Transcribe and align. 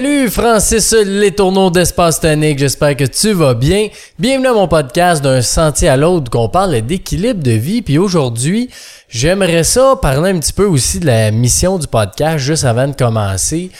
Salut 0.00 0.30
Francis 0.30 0.94
Les 1.04 1.30
Tourneaux 1.30 1.68
d'Espace 1.68 2.20
Tonique, 2.20 2.58
j'espère 2.58 2.96
que 2.96 3.04
tu 3.04 3.34
vas 3.34 3.52
bien. 3.52 3.88
Bienvenue 4.18 4.46
à 4.46 4.54
mon 4.54 4.66
podcast 4.66 5.22
d'un 5.22 5.42
sentier 5.42 5.90
à 5.90 5.98
l'autre 5.98 6.30
qu'on 6.30 6.48
parle 6.48 6.80
d'équilibre 6.80 7.42
de 7.42 7.50
vie. 7.50 7.82
Puis 7.82 7.98
aujourd'hui, 7.98 8.70
j'aimerais 9.10 9.62
ça 9.62 9.98
parler 10.00 10.30
un 10.30 10.38
petit 10.38 10.54
peu 10.54 10.64
aussi 10.64 11.00
de 11.00 11.06
la 11.06 11.30
mission 11.30 11.78
du 11.78 11.86
podcast 11.86 12.38
juste 12.38 12.64
avant 12.64 12.88
de 12.88 12.94
commencer. 12.94 13.70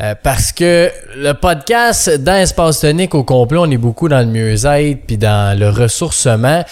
Euh, 0.00 0.14
parce 0.22 0.50
que 0.50 0.90
le 1.14 1.34
podcast 1.34 2.08
dans 2.20 2.36
Espace 2.36 2.80
Tonique 2.80 3.14
au 3.14 3.22
complet, 3.22 3.58
on 3.60 3.70
est 3.70 3.76
beaucoup 3.76 4.08
dans 4.08 4.20
le 4.20 4.32
mieux-être 4.32 5.06
puis 5.06 5.18
dans 5.18 5.58
le 5.58 5.68
ressourcement. 5.68 6.64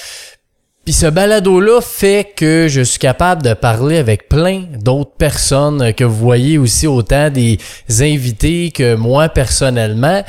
Puis 0.85 0.93
ce 0.93 1.07
balado-là 1.07 1.81
fait 1.81 2.33
que 2.37 2.67
je 2.69 2.83
suis 2.83 2.99
capable 2.99 3.43
de 3.43 3.55
parler 3.55 3.97
avec 3.97 4.29
plein 4.29 4.65
d'autres 4.79 5.17
personnes 5.17 5.95
que 5.95 6.05
vous 6.05 6.15
voyez 6.15 6.59
aussi 6.59 6.87
autant 6.87 7.31
des 7.31 7.59
invités 8.01 8.71
que 8.71 8.95
moi 8.95 9.31
personnellement. 9.31 10.23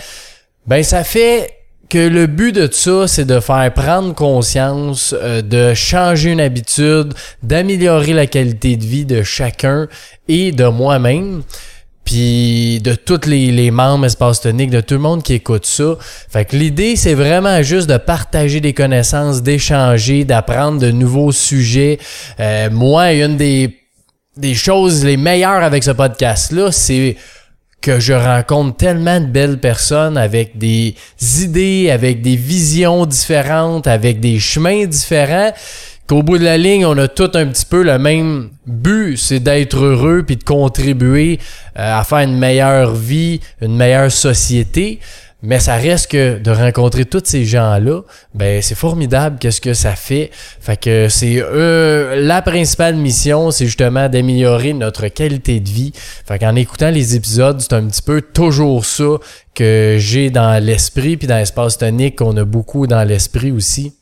Ben 0.65 0.81
ça 0.81 1.03
fait 1.03 1.55
que 1.89 1.97
le 1.97 2.27
but 2.27 2.53
de 2.53 2.69
ça, 2.71 3.07
c'est 3.07 3.25
de 3.25 3.39
faire 3.41 3.71
prendre 3.73 4.15
conscience, 4.15 5.13
euh, 5.21 5.41
de 5.41 5.73
changer 5.73 6.31
une 6.31 6.41
habitude, 6.41 7.13
d'améliorer 7.43 8.13
la 8.13 8.25
qualité 8.25 8.75
de 8.75 8.85
vie 8.85 9.05
de 9.05 9.23
chacun 9.23 9.87
et 10.27 10.51
de 10.51 10.65
moi-même 10.65 11.43
puis 12.05 12.79
de 12.81 12.93
tous 12.93 13.27
les, 13.27 13.51
les, 13.51 13.71
membres 13.71 14.05
Espace 14.05 14.39
Tonique, 14.39 14.69
de 14.69 14.79
tout 14.79 14.93
le 14.93 15.01
monde 15.01 15.23
qui 15.23 15.33
écoute 15.33 15.65
ça. 15.65 15.97
Fait 16.29 16.45
que 16.45 16.55
l'idée, 16.55 16.95
c'est 16.95 17.15
vraiment 17.15 17.61
juste 17.63 17.89
de 17.89 17.97
partager 17.97 18.61
des 18.61 18.73
connaissances, 18.73 19.41
d'échanger, 19.41 20.23
d'apprendre 20.23 20.79
de 20.79 20.91
nouveaux 20.91 21.31
sujets. 21.31 21.97
Euh, 22.39 22.69
moi, 22.69 23.11
une 23.13 23.37
des, 23.37 23.79
des 24.37 24.53
choses 24.53 25.03
les 25.03 25.17
meilleures 25.17 25.63
avec 25.63 25.83
ce 25.83 25.91
podcast-là, 25.91 26.71
c'est 26.71 27.17
que 27.81 27.99
je 27.99 28.13
rencontre 28.13 28.77
tellement 28.77 29.19
de 29.19 29.25
belles 29.25 29.59
personnes 29.59 30.17
avec 30.17 30.57
des 30.57 30.95
idées, 31.41 31.89
avec 31.91 32.21
des 32.21 32.35
visions 32.35 33.05
différentes, 33.05 33.87
avec 33.87 34.19
des 34.19 34.39
chemins 34.39 34.85
différents 34.85 35.51
qu'au 36.07 36.23
bout 36.23 36.37
de 36.37 36.43
la 36.43 36.57
ligne, 36.57 36.85
on 36.85 36.97
a 36.97 37.07
tout 37.07 37.31
un 37.33 37.47
petit 37.47 37.65
peu 37.65 37.83
le 37.83 37.97
même 37.97 38.49
but, 38.65 39.17
c'est 39.17 39.39
d'être 39.39 39.77
heureux 39.77 40.23
puis 40.25 40.37
de 40.37 40.43
contribuer 40.43 41.39
euh, 41.77 41.99
à 41.99 42.03
faire 42.03 42.19
une 42.19 42.37
meilleure 42.37 42.93
vie, 42.93 43.41
une 43.61 43.75
meilleure 43.75 44.11
société. 44.11 44.99
Mais 45.45 45.59
ça 45.59 45.75
reste 45.75 46.09
que 46.09 46.39
de 46.39 46.49
rencontrer 46.49 47.05
tous 47.05 47.21
ces 47.25 47.45
gens-là, 47.45 48.01
ben 48.33 48.63
c'est 48.63 48.73
formidable 48.73 49.37
qu'est-ce 49.39 49.61
que 49.61 49.75
ça 49.75 49.95
fait. 49.95 50.31
Fait 50.33 50.79
que 50.79 51.07
c'est 51.07 51.39
euh, 51.39 52.19
la 52.19 52.41
principale 52.41 52.95
mission, 52.95 53.51
c'est 53.51 53.67
justement 53.67 54.09
d'améliorer 54.09 54.73
notre 54.73 55.07
qualité 55.07 55.59
de 55.59 55.69
vie. 55.69 55.91
Fait 55.95 56.39
qu'en 56.39 56.55
écoutant 56.55 56.89
les 56.89 57.15
épisodes, 57.15 57.61
c'est 57.61 57.73
un 57.73 57.85
petit 57.85 58.01
peu 58.01 58.21
toujours 58.21 58.85
ça 58.85 59.17
que 59.53 59.97
j'ai 59.99 60.31
dans 60.31 60.63
l'esprit 60.63 61.15
puis 61.15 61.27
dans 61.27 61.37
l'espace 61.37 61.77
tonique 61.77 62.17
qu'on 62.17 62.35
a 62.37 62.45
beaucoup 62.45 62.87
dans 62.87 63.03
l'esprit 63.03 63.51
aussi. 63.51 63.93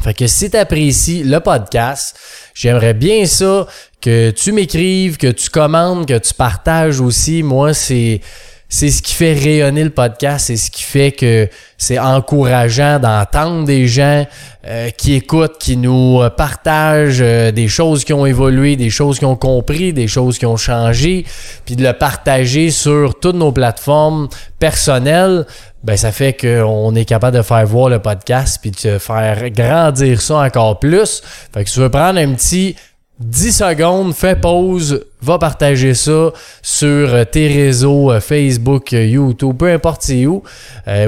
Fait 0.00 0.14
que 0.14 0.26
si 0.26 0.50
tu 0.50 0.56
apprécies 0.56 1.24
le 1.24 1.40
podcast, 1.40 2.16
j'aimerais 2.54 2.94
bien 2.94 3.26
ça 3.26 3.66
que 4.00 4.30
tu 4.30 4.52
m'écrives, 4.52 5.16
que 5.16 5.30
tu 5.32 5.50
commandes, 5.50 6.06
que 6.06 6.18
tu 6.18 6.34
partages 6.34 7.00
aussi. 7.00 7.42
Moi, 7.42 7.74
c'est 7.74 8.20
c'est 8.68 8.90
ce 8.90 9.00
qui 9.00 9.14
fait 9.14 9.32
rayonner 9.32 9.82
le 9.82 9.90
podcast, 9.90 10.46
c'est 10.48 10.58
ce 10.58 10.70
qui 10.70 10.82
fait 10.82 11.12
que 11.12 11.48
c'est 11.78 11.98
encourageant 11.98 12.98
d'entendre 12.98 13.64
des 13.64 13.88
gens 13.88 14.26
euh, 14.66 14.90
qui 14.90 15.14
écoutent, 15.14 15.56
qui 15.58 15.78
nous 15.78 16.20
euh, 16.20 16.28
partagent 16.28 17.22
euh, 17.22 17.50
des 17.50 17.68
choses 17.68 18.04
qui 18.04 18.12
ont 18.12 18.26
évolué, 18.26 18.76
des 18.76 18.90
choses 18.90 19.18
qui 19.18 19.24
ont 19.24 19.36
compris, 19.36 19.94
des 19.94 20.06
choses 20.06 20.38
qui 20.38 20.44
ont 20.44 20.58
changé, 20.58 21.24
puis 21.64 21.76
de 21.76 21.82
le 21.82 21.94
partager 21.94 22.70
sur 22.70 23.18
toutes 23.18 23.36
nos 23.36 23.52
plateformes 23.52 24.28
personnelles. 24.58 25.46
Ben 25.82 25.96
ça 25.96 26.12
fait 26.12 26.34
qu'on 26.34 26.94
est 26.94 27.04
capable 27.06 27.36
de 27.36 27.42
faire 27.42 27.64
voir 27.64 27.88
le 27.88 28.00
podcast 28.00 28.58
puis 28.60 28.72
de 28.72 28.98
faire 28.98 29.48
grandir 29.50 30.20
ça 30.20 30.38
encore 30.38 30.78
plus. 30.78 31.22
Fait 31.54 31.64
que 31.64 31.70
tu 31.70 31.80
veux 31.80 31.88
prendre 31.88 32.18
un 32.18 32.34
petit 32.34 32.74
10 33.20 33.52
secondes, 33.52 34.14
fais 34.14 34.36
pause, 34.36 35.04
va 35.20 35.38
partager 35.38 35.94
ça 35.94 36.30
sur 36.62 36.86
euh, 36.86 37.24
tes 37.24 37.48
réseaux 37.48 38.12
euh, 38.12 38.20
Facebook, 38.20 38.92
euh, 38.92 39.04
YouTube, 39.04 39.56
peu 39.58 39.72
importe 39.72 40.02
c'est 40.02 40.24
où, 40.26 40.44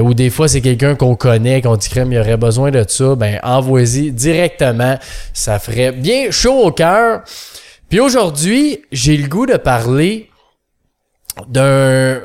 ou 0.01 0.13
des 0.13 0.29
fois 0.29 0.49
c'est 0.49 0.59
quelqu'un 0.59 0.95
qu'on 0.95 1.15
connaît, 1.15 1.61
qu'on 1.61 1.77
dit 1.77 1.87
qu'il 1.87 2.11
y 2.11 2.19
aurait 2.19 2.35
besoin 2.35 2.69
de 2.69 2.83
ça, 2.85 3.15
ben 3.15 3.39
envoie-y 3.43 4.11
directement, 4.11 4.99
ça 5.33 5.57
ferait 5.57 5.93
bien 5.93 6.31
chaud 6.31 6.65
au 6.65 6.71
cœur. 6.71 7.21
Puis 7.89 7.99
aujourd'hui, 7.99 8.81
j'ai 8.91 9.15
le 9.15 9.27
goût 9.27 9.45
de 9.45 9.57
parler 9.57 10.29
d'un 11.47 12.19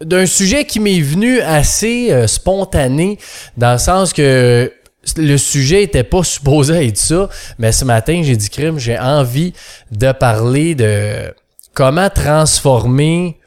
d'un 0.00 0.24
sujet 0.24 0.64
qui 0.64 0.80
m'est 0.80 1.00
venu 1.00 1.40
assez 1.40 2.26
spontané 2.26 3.18
dans 3.58 3.72
le 3.72 3.78
sens 3.78 4.14
que 4.14 4.72
le 5.16 5.36
sujet 5.36 5.82
était 5.82 6.04
pas 6.04 6.22
supposé 6.22 6.86
être 6.88 6.98
ça, 6.98 7.28
mais 7.58 7.72
ce 7.72 7.84
matin, 7.84 8.20
j'ai 8.24 8.36
dit 8.36 8.50
crime, 8.50 8.78
j'ai 8.78 8.98
envie 8.98 9.52
de 9.90 10.12
parler 10.12 10.74
de 10.74 11.32
comment 11.74 12.10
transformer 12.10 13.38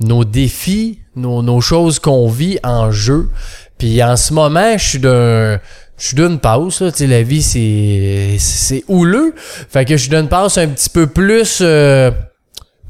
nos 0.00 0.24
défis, 0.24 1.00
nos, 1.16 1.42
nos 1.42 1.60
choses 1.60 1.98
qu'on 1.98 2.28
vit 2.28 2.58
en 2.62 2.90
jeu. 2.90 3.30
Puis 3.78 4.02
en 4.02 4.16
ce 4.16 4.32
moment, 4.32 4.76
je 4.78 4.84
suis 4.84 4.98
d'un 4.98 5.60
je 5.96 6.08
suis 6.08 6.16
d'une 6.16 6.40
pause, 6.40 6.80
là, 6.80 6.90
la 7.06 7.22
vie 7.22 7.42
c'est 7.42 8.36
c'est 8.38 8.84
houleux. 8.88 9.32
Fait 9.36 9.84
que 9.84 9.96
je 9.96 10.10
donne 10.10 10.28
passe 10.28 10.58
un 10.58 10.68
petit 10.68 10.90
peu 10.90 11.06
plus 11.06 11.58
euh, 11.60 12.10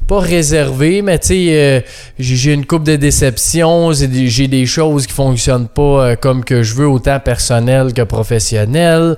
pas 0.07 0.19
réservé, 0.19 1.01
mais 1.01 1.19
tu 1.19 1.27
sais, 1.27 1.47
euh, 1.49 1.81
j'ai 2.19 2.53
une 2.53 2.65
coupe 2.65 2.83
de 2.83 2.95
déceptions, 2.95 3.91
j'ai 3.93 4.47
des 4.47 4.65
choses 4.65 5.07
qui 5.07 5.13
fonctionnent 5.13 5.67
pas 5.67 5.81
euh, 5.81 6.15
comme 6.15 6.43
que 6.43 6.63
je 6.63 6.75
veux, 6.75 6.87
autant 6.87 7.19
personnel 7.19 7.93
que 7.93 8.01
professionnel. 8.03 9.15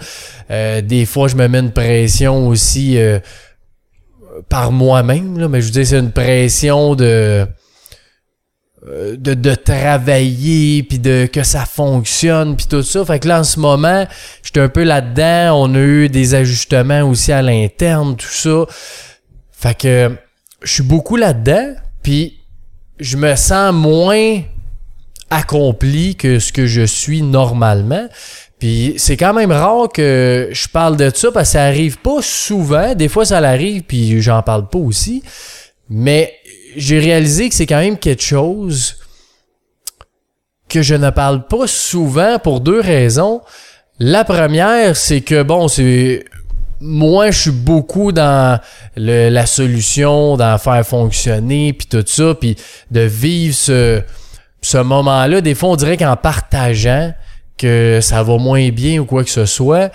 Euh, 0.50 0.81
des 0.81 1.06
fois, 1.06 1.28
je 1.28 1.36
me 1.36 1.47
mets 1.47 1.59
une 1.59 1.72
pression 1.72 2.47
aussi 2.47 2.97
par 4.50 4.72
moi-même, 4.72 5.47
mais 5.47 5.62
je 5.62 5.66
veux 5.68 5.72
dire, 5.72 5.88
c'est 5.88 6.00
une 6.00 6.12
pression 6.12 6.96
de, 6.96 7.46
de, 8.86 9.34
de 9.34 9.56
travailler, 9.56 10.84
puis 10.84 11.00
de 11.00 11.28
que 11.31 11.44
ça 11.44 11.66
fonctionne, 11.66 12.56
puis 12.56 12.68
tout 12.68 12.84
ça. 12.84 13.03
Fait 13.03 13.20
que 13.20 13.28
là, 13.28 13.42
en 13.42 13.44
ce 13.44 13.59
moment, 13.59 14.06
j'étais 14.42 14.62
un 14.62 14.70
peu 14.70 14.84
là-dedans. 14.84 15.62
On 15.64 15.76
a 15.76 15.80
eu 15.80 16.09
des 16.09 16.36
ajustements 16.36 17.02
aussi 17.02 17.31
à 17.31 17.42
l'interne, 17.42 18.16
tout 18.16 18.28
ça. 18.28 18.66
Fait 19.52 19.76
que 19.76 20.12
je 20.67 20.73
suis 20.73 20.83
beaucoup 20.83 21.16
là-dedans, 21.16 21.75
puis 22.03 22.39
je 23.00 23.16
me 23.16 23.35
sens 23.35 23.73
moins 23.73 24.41
accompli 25.29 26.16
que 26.16 26.39
ce 26.39 26.51
que 26.51 26.67
je 26.67 26.81
suis 26.81 27.22
normalement. 27.22 28.07
Puis 28.59 28.95
c'est 28.97 29.17
quand 29.17 29.33
même 29.33 29.51
rare 29.51 29.88
que 29.94 30.50
je 30.51 30.67
parle 30.67 30.97
de 30.97 31.09
ça 31.13 31.31
parce 31.31 31.50
que 31.50 31.53
ça 31.53 31.63
arrive 31.63 32.00
pas 32.00 32.22
souvent. 32.22 32.95
Des 32.95 33.07
fois 33.07 33.23
ça 33.25 33.39
l'arrive 33.39 33.83
puis 33.83 34.22
j'en 34.22 34.41
parle 34.41 34.67
pas 34.67 34.79
aussi. 34.79 35.23
Mais 35.89 36.33
j'ai 36.75 36.99
réalisé 36.99 37.49
que 37.49 37.55
c'est 37.55 37.66
quand 37.66 37.79
même 37.79 37.97
quelque 37.97 38.23
chose 38.23 38.97
que 40.67 40.81
je 40.81 40.95
ne 40.95 41.09
parle 41.11 41.47
pas 41.47 41.67
souvent 41.67 42.39
pour 42.39 42.59
deux 42.59 42.81
raisons. 42.81 43.41
La 43.99 44.25
première, 44.25 44.97
c'est 44.97 45.22
que 45.22 45.44
bon, 45.44 45.67
c'est 45.67 46.25
moi, 46.80 47.32
je 47.32 47.40
suis 47.40 47.52
beaucoup 47.52 48.12
dans 48.12 48.60
la 48.96 49.46
solution, 49.46 50.38
dans 50.38 50.58
faire 50.58 50.86
fonctionner, 50.86 51.74
puis 51.74 51.88
tout 51.88 52.04
ça, 52.06 52.36
puis 52.36 52.56
de 52.92 53.02
vivre 53.02 53.56
ce, 53.56 54.02
ce 54.62 54.78
moment-là. 54.78 55.42
Des 55.42 55.56
fois, 55.56 55.70
on 55.70 55.76
dirait 55.76 55.97
qu'en 55.97 56.16
partageant 56.16 57.14
que 57.58 58.00
ça 58.02 58.24
va 58.24 58.38
moins 58.38 58.70
bien 58.70 59.00
ou 59.00 59.06
quoi 59.06 59.24
que 59.24 59.29
ce 59.29 59.46
soit, 59.46 59.91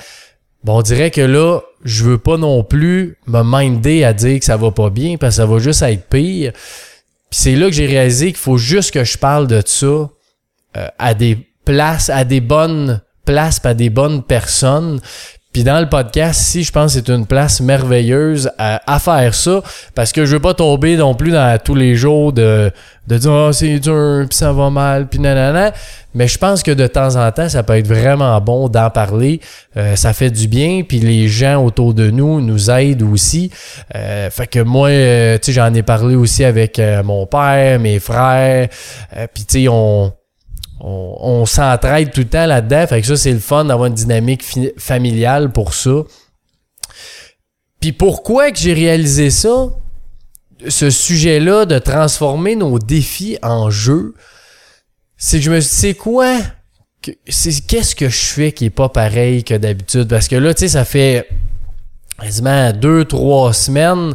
bon, 0.65 0.79
on 0.79 0.83
dirait 0.83 1.11
que 1.11 1.21
là, 1.21 1.61
je 1.85 2.05
veux 2.05 2.19
pas 2.19 2.37
non 2.37 2.65
plus 2.65 3.17
me 3.27 3.43
minder 3.43 4.05
à 4.05 4.13
dire 4.13 4.39
que 4.39 4.45
ça 4.45 4.57
va 4.57 4.71
pas 4.71 4.91
bien, 4.91 5.17
parce 5.17 5.37
que 5.37 5.43
ça 5.43 5.47
va 5.47 5.59
juste 5.59 5.83
être 5.83 6.09
pire. 6.09 6.53
C'est 7.31 7.55
là 7.55 7.67
que 7.67 7.73
j'ai 7.73 7.87
réalisé 7.87 8.27
qu'il 8.27 8.37
faut 8.37 8.59
juste 8.59 8.93
que 8.93 9.05
je 9.05 9.17
parle 9.17 9.47
de 9.47 9.63
ça 9.65 9.87
euh, 9.87 10.09
à 10.99 11.15
des 11.15 11.39
places, 11.65 12.11
à 12.11 12.25
des 12.25 12.41
bonnes 12.41 13.01
places, 13.25 13.61
à 13.65 13.75
des 13.75 13.91
bonnes 13.91 14.23
personnes. 14.23 15.01
Puis 15.53 15.65
dans 15.65 15.81
le 15.81 15.89
podcast, 15.89 16.41
si 16.41 16.65
je 16.65 16.73
pense 16.73 16.95
que 16.95 17.01
c'est 17.01 17.13
une 17.13 17.27
place 17.27 17.61
merveilleuse 17.61 18.51
à, 18.57 18.99
faire 18.99 19.35
ça, 19.35 19.63
parce 19.95 20.11
que 20.11 20.25
je 20.25 20.37
veux 20.37 20.41
pas 20.41 20.55
tomber 20.55 20.97
non 20.97 21.15
plus 21.15 21.31
dans 21.31 21.59
tous 21.63 21.75
les 21.75 21.95
jours 21.95 22.33
de, 22.33 22.71
de 23.07 23.19
dire 23.19 23.31
oh, 23.31 23.53
c'est 23.53 23.79
dur, 23.79 24.25
puis 24.27 24.37
ça 24.39 24.51
va 24.53 24.71
mal, 24.71 25.09
puis 25.09 25.19
nanana. 25.19 25.73
Mais 26.15 26.27
je 26.27 26.39
pense 26.39 26.63
que 26.63 26.71
de 26.71 26.87
temps 26.87 27.17
en 27.17 27.31
temps, 27.33 27.51
ça 27.51 27.63
peut 27.63 27.77
être 27.77 27.87
vraiment 27.87 28.41
bon 28.41 28.69
d'en 28.69 28.89
parler. 28.89 29.41
Euh, 29.77 29.95
ça 29.95 30.15
fait 30.15 30.31
du 30.31 30.49
bien, 30.49 30.85
puis 30.89 31.01
les 31.01 31.29
gens 31.29 31.63
autour 31.63 31.93
de 31.93 32.11
nous 32.11 32.41
nous 32.41 32.71
aident 32.71 33.03
aussi. 33.03 33.51
Euh, 33.95 34.31
fait 34.31 34.47
que 34.47 34.61
moi, 34.61 34.89
euh, 34.89 35.37
tu 35.37 35.47
sais, 35.47 35.53
j'en 35.53 35.75
ai 35.75 35.83
parlé 35.83 36.15
aussi 36.15 36.45
avec 36.45 36.81
mon 37.05 37.27
père, 37.27 37.79
mes 37.79 37.99
frères, 37.99 38.69
puis 39.35 39.45
tu 39.45 39.63
sais, 39.65 39.69
on 39.69 40.15
on, 40.85 41.47
s'entraide 41.47 42.11
tout 42.11 42.23
le 42.23 42.29
temps 42.29 42.47
là-dedans. 42.47 42.87
Fait 42.89 43.01
que 43.01 43.07
ça, 43.07 43.17
c'est 43.17 43.33
le 43.33 43.39
fun 43.39 43.65
d'avoir 43.65 43.87
une 43.87 43.95
dynamique 43.95 44.45
familiale 44.77 45.53
pour 45.53 45.75
ça. 45.75 46.03
Puis 47.81 47.93
pourquoi 47.93 48.51
que 48.51 48.59
j'ai 48.59 48.75
réalisé 48.75 49.31
ça? 49.31 49.69
ce 50.69 50.91
sujet-là 50.91 51.65
de 51.65 51.79
transformer 51.79 52.57
nos 52.57 52.79
défis 52.79 53.39
en 53.43 53.71
jeu, 53.71 54.15
c'est 55.17 55.39
que 55.39 55.45
je 55.45 55.51
me 55.51 55.61
suis 55.61 55.71
dit, 55.71 55.77
c'est 55.77 55.95
quoi? 55.95 56.37
Qu'est-ce 57.03 57.97
que 57.97 58.09
je 58.09 58.25
fais 58.27 58.53
qui 58.53 58.67
est 58.67 58.71
pas 58.71 58.89
pareil 58.89 59.43
que 59.43 59.55
d'habitude? 59.55 60.09
Parce 60.09 60.29
que 60.29 60.37
là, 60.37 60.55
tu 60.55 60.61
sais, 60.61 60.69
ça 60.69 60.85
fait 60.85 61.29
quasiment 62.21 62.73
deux, 62.73 63.05
trois 63.05 63.53
semaines 63.53 64.15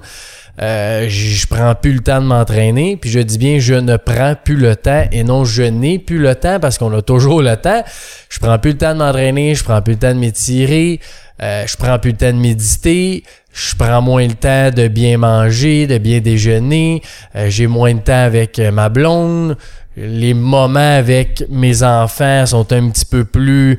euh, 0.60 1.08
je 1.08 1.46
prends 1.46 1.76
plus 1.76 1.94
le 1.94 2.00
temps 2.00 2.20
de 2.20 2.26
m'entraîner, 2.26 2.98
puis 2.98 3.10
je 3.10 3.20
dis 3.20 3.38
bien 3.38 3.60
je 3.60 3.76
ne 3.76 3.96
prends 3.98 4.36
plus 4.42 4.56
le 4.56 4.76
temps 4.76 5.06
et 5.12 5.24
non 5.24 5.46
je 5.46 5.64
n'ai 5.64 6.00
plus 6.00 6.18
le 6.18 6.34
temps 6.34 6.60
parce 6.60 6.78
qu'on 6.78 6.92
a 6.98 7.02
toujours 7.02 7.42
le 7.42 7.56
temps. 7.58 7.84
Je 8.30 8.40
prends 8.40 8.58
plus 8.58 8.72
le 8.72 8.78
temps 8.78 8.94
de 8.94 9.00
m'entraîner, 9.00 9.54
je 9.54 9.64
prends 9.64 9.82
plus 9.82 9.94
le 9.94 10.00
temps 10.00 10.14
de 10.14 10.20
m'étirer, 10.20 11.00
euh, 11.44 11.66
je 11.68 11.78
prends 11.78 12.00
plus 12.00 12.12
le 12.12 12.18
temps 12.18 12.34
de 12.34 12.40
méditer, 12.40 13.24
je 13.54 13.76
prends 13.76 14.02
moins 14.02 14.28
le 14.28 14.34
temps 14.34 14.72
de 14.72 14.88
bien 14.88 15.18
manger, 15.18 15.86
de 15.86 16.00
bien 16.00 16.20
déjeuner, 16.20 17.04
euh, 17.36 17.50
j'ai 17.50 17.68
moins 17.68 17.94
de 17.94 18.00
temps 18.00 18.24
avec 18.24 18.60
ma 18.60 18.90
blonde, 18.90 19.58
les 19.98 20.34
moments 20.34 20.98
avec 20.98 21.44
mes 21.50 21.84
enfants 21.84 22.46
sont 22.46 22.72
un 22.72 22.90
petit 22.90 23.06
peu 23.06 23.26
plus 23.26 23.74
euh, 23.74 23.78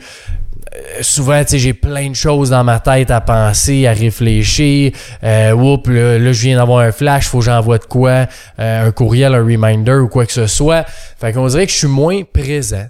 souvent, 1.03 1.43
tu 1.45 1.51
sais, 1.51 1.59
j'ai 1.59 1.75
plein 1.75 2.11
de 2.11 2.15
choses 2.15 2.51
dans 2.51 2.65
ma 2.65 2.81
tête 2.81 3.11
à 3.11 3.21
penser, 3.21 3.87
à 3.87 3.93
réfléchir. 3.93 4.93
Euh, 5.23 6.19
là, 6.19 6.33
je 6.33 6.43
viens 6.43 6.57
d'avoir 6.57 6.81
un 6.81 6.93
flash, 6.93 7.27
faut 7.29 7.39
que 7.39 7.45
j'envoie 7.45 7.79
de 7.79 7.85
quoi, 7.85 8.27
euh, 8.59 8.89
un 8.89 8.93
courriel, 8.93 9.35
un 9.35 9.45
reminder 9.45 9.95
ou 9.95 10.09
quoi 10.09 10.27
que 10.27 10.33
ce 10.33 10.47
soit. 10.47 10.85
Fait 11.19 11.33
qu'on 11.33 11.47
dirait 11.47 11.67
que 11.67 11.73
je 11.73 11.79
suis 11.79 11.87
moins 11.87 12.23
présent. 12.25 12.87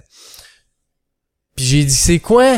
Puis 1.55 1.65
j'ai 1.65 1.83
dit, 1.83 1.93
c'est 1.93 2.19
quoi 2.19 2.57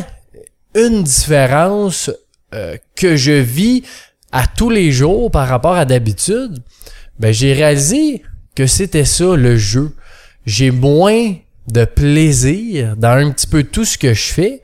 une 0.76 1.04
différence 1.04 2.12
euh, 2.54 2.78
que 2.96 3.16
je 3.16 3.32
vis 3.32 3.84
à 4.32 4.48
tous 4.48 4.70
les 4.70 4.92
jours 4.92 5.32
par 5.32 5.48
rapport 5.48 5.76
à 5.76 5.86
d'habitude? 5.86 6.60
Ben, 7.20 7.34
j'ai 7.34 7.54
réalisé 7.54 8.24
que 8.56 8.68
c'était 8.68 9.06
ça, 9.06 9.36
le 9.36 9.58
jeu. 9.58 9.96
J'ai 10.46 10.72
moins 10.72 11.36
de 11.68 11.86
plaisir 11.86 12.96
dans 12.98 13.18
un 13.18 13.32
petit 13.32 13.48
peu 13.48 13.64
tout 13.64 13.86
ce 13.86 13.98
que 13.98 14.14
je 14.14 14.34
fais 14.34 14.62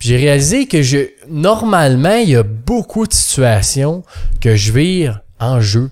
j'ai 0.00 0.16
réalisé 0.16 0.66
que 0.66 0.82
je, 0.82 1.10
normalement, 1.28 2.16
il 2.16 2.30
y 2.30 2.36
a 2.36 2.42
beaucoup 2.42 3.06
de 3.06 3.12
situations 3.12 4.02
que 4.40 4.56
je 4.56 4.72
vire 4.72 5.20
en 5.38 5.60
jeu. 5.60 5.90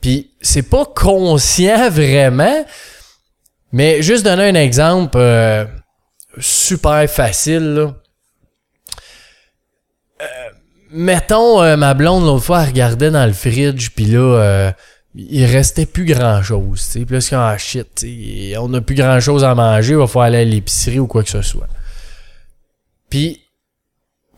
Puis 0.00 0.30
c'est 0.40 0.68
pas 0.68 0.86
conscient 0.86 1.90
vraiment, 1.90 2.64
mais 3.70 4.02
juste 4.02 4.24
donner 4.24 4.48
un 4.48 4.54
exemple 4.54 5.18
euh, 5.18 5.66
super 6.38 7.08
facile. 7.08 7.74
Là. 7.74 7.94
Euh, 10.22 10.24
mettons, 10.90 11.62
euh, 11.62 11.76
ma 11.76 11.92
blonde 11.92 12.24
l'autre 12.24 12.44
fois, 12.44 12.62
elle 12.62 12.68
regardait 12.68 13.10
dans 13.10 13.26
le 13.26 13.34
fridge, 13.34 13.90
puis 13.94 14.06
là, 14.06 14.72
il 15.14 15.44
restait 15.44 15.86
plus 15.86 16.06
grand 16.06 16.42
chose. 16.42 16.88
Puis 16.92 17.06
là, 17.10 17.20
c'est 17.20 17.36
ah 17.36 17.58
shit, 17.58 18.06
on 18.58 18.70
n'a 18.70 18.80
plus 18.80 18.94
grand 18.94 19.20
chose 19.20 19.44
à 19.44 19.54
manger, 19.54 19.92
il 19.92 19.98
va 19.98 20.06
falloir 20.06 20.26
aller 20.26 20.38
à 20.38 20.44
l'épicerie 20.44 20.98
ou 20.98 21.06
quoi 21.06 21.22
que 21.22 21.30
ce 21.30 21.42
soit. 21.42 21.68
Puis, 23.14 23.42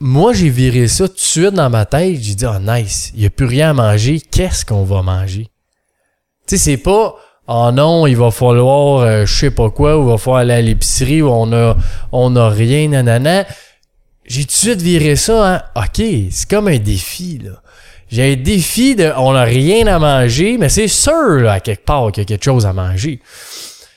moi, 0.00 0.34
j'ai 0.34 0.50
viré 0.50 0.87
ça 0.87 1.08
tout 1.08 1.14
de 1.14 1.19
suite 1.19 1.55
dans 1.55 1.70
ma 1.70 1.87
tête. 1.87 2.20
J'ai 2.20 2.34
dit, 2.34 2.44
oh 2.44 2.58
nice, 2.61 3.11
il 3.14 3.20
n'y 3.20 3.26
a 3.26 3.31
plus 3.31 3.46
rien 3.46 3.70
à 3.70 3.73
manger. 3.73 4.20
Qu'est-ce 4.20 4.67
qu'on 4.67 4.84
va 4.84 5.00
manger? 5.00 5.49
Tu 6.46 6.58
sais, 6.58 6.62
c'est 6.62 6.76
pas, 6.76 7.14
oh 7.49 7.70
non, 7.73 8.06
il 8.06 8.19
va 8.19 8.31
falloir, 8.31 9.00
euh, 9.00 9.25
je 9.25 9.34
sais 9.34 9.50
pas 9.50 9.70
quoi, 9.70 9.96
ou 9.96 10.02
il 10.02 10.11
va 10.11 10.19
falloir 10.19 10.40
aller 10.40 10.52
à 10.52 10.61
l'épicerie, 10.61 11.23
où 11.23 11.31
on 11.31 11.50
a, 11.55 11.75
on 12.12 12.37
a 12.37 12.50
rien, 12.50 12.88
nanana. 12.88 13.46
J'ai 14.26 14.43
tout 14.43 14.49
de 14.49 14.52
suite 14.52 14.82
viré 14.82 15.17
ça, 15.17 15.55
hein. 15.55 15.62
OK, 15.75 16.06
c'est 16.31 16.50
comme 16.50 16.69
un 16.69 16.76
défi, 16.76 17.40
là. 17.43 17.62
J'ai 18.11 18.34
un 18.34 18.37
défi 18.37 18.94
de, 18.94 19.11
on 19.17 19.34
a 19.34 19.44
rien 19.44 19.87
à 19.87 19.99
manger, 19.99 20.58
mais 20.58 20.69
c'est 20.69 20.87
sûr, 20.87 21.38
là, 21.40 21.52
à 21.52 21.61
quelque 21.61 21.87
part, 21.87 22.12
qu'il 22.12 22.25
y 22.25 22.26
a 22.26 22.29
quelque 22.29 22.44
chose 22.44 22.67
à 22.67 22.75
manger. 22.75 23.22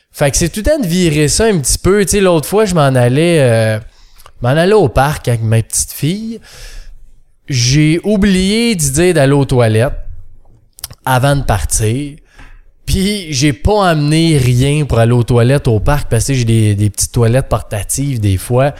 Fait 0.09 0.31
que 0.31 0.37
c'est 0.37 0.47
tout 0.47 0.61
le 0.61 0.71
temps 0.71 0.79
de 0.79 0.87
virer 0.87 1.27
ça 1.27 1.47
un 1.47 1.59
petit 1.59 1.77
peu. 1.77 2.05
Tu 2.05 2.11
sais, 2.11 2.21
l'autre 2.21 2.47
fois, 2.47 2.63
je 2.63 2.75
m'en 2.75 2.95
allais, 2.95 3.41
euh, 3.41 3.79
m'en 4.41 4.49
allais 4.49 4.73
au 4.73 4.89
parc 4.89 5.27
avec 5.27 5.41
ma 5.41 5.61
petite 5.61 5.91
fille. 5.91 6.39
J'ai 7.47 7.99
oublié 8.03 8.75
d'y 8.75 9.13
d'aller 9.13 9.33
aux 9.33 9.45
toilettes 9.45 9.97
avant 11.05 11.35
de 11.35 11.43
partir. 11.43 12.17
Puis 12.85 13.31
j'ai 13.33 13.53
pas 13.53 13.89
amené 13.89 14.37
rien 14.37 14.85
pour 14.85 14.99
aller 14.99 15.11
aux 15.11 15.23
toilettes 15.23 15.67
au 15.67 15.79
parc 15.79 16.09
parce 16.09 16.25
que 16.25 16.33
j'ai 16.33 16.75
des, 16.75 16.89
petites 16.89 17.11
toilettes 17.11 17.47
portatives 17.47 18.19
des 18.19 18.37
fois. 18.37 18.71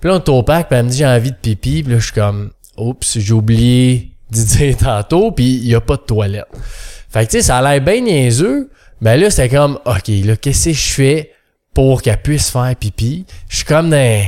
Puis 0.00 0.10
là, 0.10 0.16
on 0.16 0.18
est 0.18 0.28
au 0.28 0.42
parc, 0.42 0.68
puis 0.68 0.78
elle 0.78 0.84
me 0.84 0.90
dit 0.90 0.98
j'ai 0.98 1.06
envie 1.06 1.30
de 1.30 1.36
pipi. 1.36 1.82
Puis 1.82 1.92
là, 1.92 1.98
je 1.98 2.04
suis 2.04 2.14
comme 2.14 2.50
Oups, 2.76 3.18
j'ai 3.18 3.32
oublié 3.32 4.10
d'y 4.30 4.44
dire 4.44 4.76
tantôt, 4.78 5.32
puis 5.32 5.46
il 5.46 5.68
y 5.68 5.74
a 5.74 5.80
pas 5.80 5.96
de 5.96 6.02
toilette. 6.02 6.46
Fait 7.08 7.24
que 7.24 7.30
tu 7.30 7.38
sais, 7.38 7.42
ça 7.42 7.58
a 7.58 7.62
l'air 7.62 7.80
bien 7.80 8.00
niaiseux. 8.00 8.70
Mais 9.00 9.16
là, 9.16 9.30
c'était 9.30 9.48
comme 9.48 9.78
OK, 9.84 10.08
là, 10.24 10.36
qu'est-ce 10.36 10.70
que 10.70 10.74
je 10.74 10.92
fais 10.92 11.32
pour 11.72 12.02
qu'elle 12.02 12.20
puisse 12.20 12.50
faire 12.50 12.74
pipi? 12.76 13.24
Je 13.48 13.56
suis 13.56 13.64
comme 13.64 13.90
dans 13.90 14.24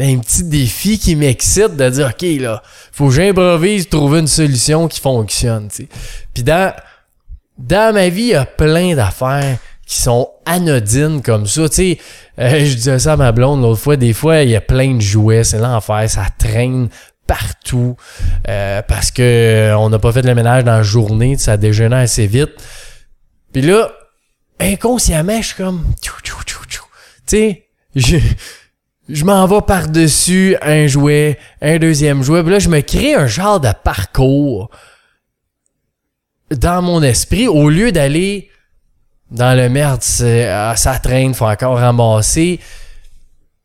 ben, 0.00 0.16
un 0.16 0.20
petit 0.20 0.44
défi 0.44 0.98
qui 0.98 1.14
m'excite 1.14 1.76
de 1.76 1.90
dire 1.90 2.06
OK 2.06 2.26
là, 2.40 2.62
faut 2.90 3.08
que 3.08 3.12
j'improvise 3.12 3.86
trouver 3.86 4.20
une 4.20 4.26
solution 4.26 4.88
qui 4.88 4.98
fonctionne, 4.98 5.68
tu 5.68 5.82
sais. 5.82 5.88
Puis 6.32 6.42
dans 6.42 6.72
dans 7.58 7.92
ma 7.92 8.08
vie, 8.08 8.22
il 8.22 8.28
y 8.28 8.34
a 8.34 8.46
plein 8.46 8.94
d'affaires 8.94 9.58
qui 9.86 10.00
sont 10.00 10.30
anodines 10.46 11.20
comme 11.20 11.46
ça, 11.46 11.68
tu 11.68 11.74
sais. 11.74 11.98
Euh, 12.38 12.60
je 12.60 12.76
disais 12.76 12.98
ça 12.98 13.12
à 13.12 13.16
ma 13.18 13.30
blonde 13.32 13.60
l'autre 13.60 13.82
fois, 13.82 13.96
des 13.96 14.14
fois, 14.14 14.40
il 14.40 14.48
y 14.48 14.56
a 14.56 14.62
plein 14.62 14.94
de 14.94 15.02
jouets, 15.02 15.44
c'est 15.44 15.58
l'enfer, 15.58 16.08
ça 16.08 16.28
traîne 16.38 16.88
partout 17.26 17.94
euh, 18.48 18.80
parce 18.80 19.10
que 19.10 19.74
on 19.76 19.90
n'a 19.90 19.98
pas 19.98 20.12
fait 20.12 20.22
le 20.22 20.34
ménage 20.34 20.64
dans 20.64 20.76
la 20.76 20.82
journée, 20.82 21.36
ça 21.36 21.58
déjeunait 21.58 21.96
assez 21.96 22.26
vite. 22.26 22.52
Puis 23.52 23.60
là, 23.60 23.92
inconsciemment, 24.58 25.42
je 25.42 25.48
suis 25.48 25.56
comme 25.56 25.84
tu 26.00 26.10
sais, 27.26 27.66
je 29.12 29.24
m'en 29.24 29.46
vais 29.46 29.60
par-dessus 29.66 30.56
un 30.62 30.86
jouet, 30.86 31.38
un 31.60 31.78
deuxième 31.78 32.22
jouet. 32.22 32.42
Puis 32.42 32.52
là, 32.52 32.58
je 32.58 32.68
me 32.68 32.80
crée 32.80 33.14
un 33.14 33.26
genre 33.26 33.60
de 33.60 33.70
parcours 33.84 34.70
dans 36.50 36.82
mon 36.82 37.02
esprit 37.02 37.48
au 37.48 37.70
lieu 37.70 37.92
d'aller 37.92 38.50
dans 39.30 39.56
le 39.56 39.68
merde, 39.68 40.00
ah, 40.22 40.74
ça 40.76 40.98
traîne, 40.98 41.34
faut 41.34 41.46
encore 41.46 41.78
ramasser. 41.78 42.58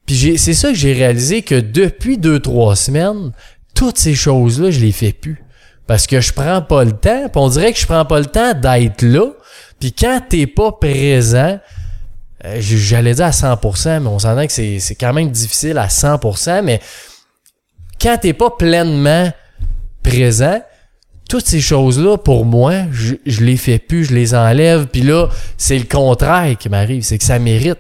Puis 0.06 0.38
c'est 0.38 0.54
ça 0.54 0.70
que 0.70 0.76
j'ai 0.76 0.94
réalisé 0.94 1.42
que 1.42 1.60
depuis 1.60 2.18
deux, 2.18 2.40
trois 2.40 2.76
semaines, 2.76 3.32
toutes 3.74 3.98
ces 3.98 4.14
choses-là, 4.14 4.70
je 4.70 4.80
les 4.80 4.92
fais 4.92 5.12
plus. 5.12 5.44
Parce 5.88 6.08
que 6.08 6.22
je 6.22 6.34
prends 6.34 6.62
pas 6.62 6.84
le 6.84 6.92
temps, 6.92 7.30
on 7.36 7.50
dirait 7.50 7.74
que 7.74 7.80
je 7.80 7.86
prends 7.86 8.06
pas 8.06 8.20
le 8.20 8.26
temps 8.26 8.54
d'être 8.54 9.02
là. 9.02 9.32
Puis 9.80 9.92
quand 9.94 10.22
t'es 10.30 10.48
pas 10.48 10.72
présent, 10.72 11.60
euh, 12.46 12.58
j'allais 12.60 13.16
dire 13.16 13.26
à 13.26 13.32
100%, 13.32 14.02
mais 14.02 14.08
on 14.08 14.20
s'entend 14.20 14.46
que 14.46 14.52
c'est 14.52 14.96
quand 15.00 15.14
même 15.14 15.30
difficile 15.32 15.78
à 15.78 15.88
100%, 15.88 16.62
mais 16.64 16.80
quand 18.00 18.18
t'es 18.22 18.34
pas 18.34 18.52
pleinement 18.52 19.32
présent, 20.04 20.62
toutes 21.30 21.46
ces 21.46 21.62
choses-là, 21.62 22.18
pour 22.18 22.46
moi, 22.46 22.74
je, 22.92 23.16
je 23.26 23.44
les 23.44 23.58
fais 23.58 23.80
plus, 23.80 24.06
je 24.06 24.14
les 24.14 24.36
enlève, 24.36 24.88
puis 24.88 25.02
là, 25.02 25.28
c'est 25.58 25.78
le 25.78 25.86
contraire 25.86 26.56
qui 26.58 26.70
m'arrive, 26.70 27.04
c'est 27.04 27.18
que 27.18 27.24
ça 27.24 27.40
mérite. 27.40 27.80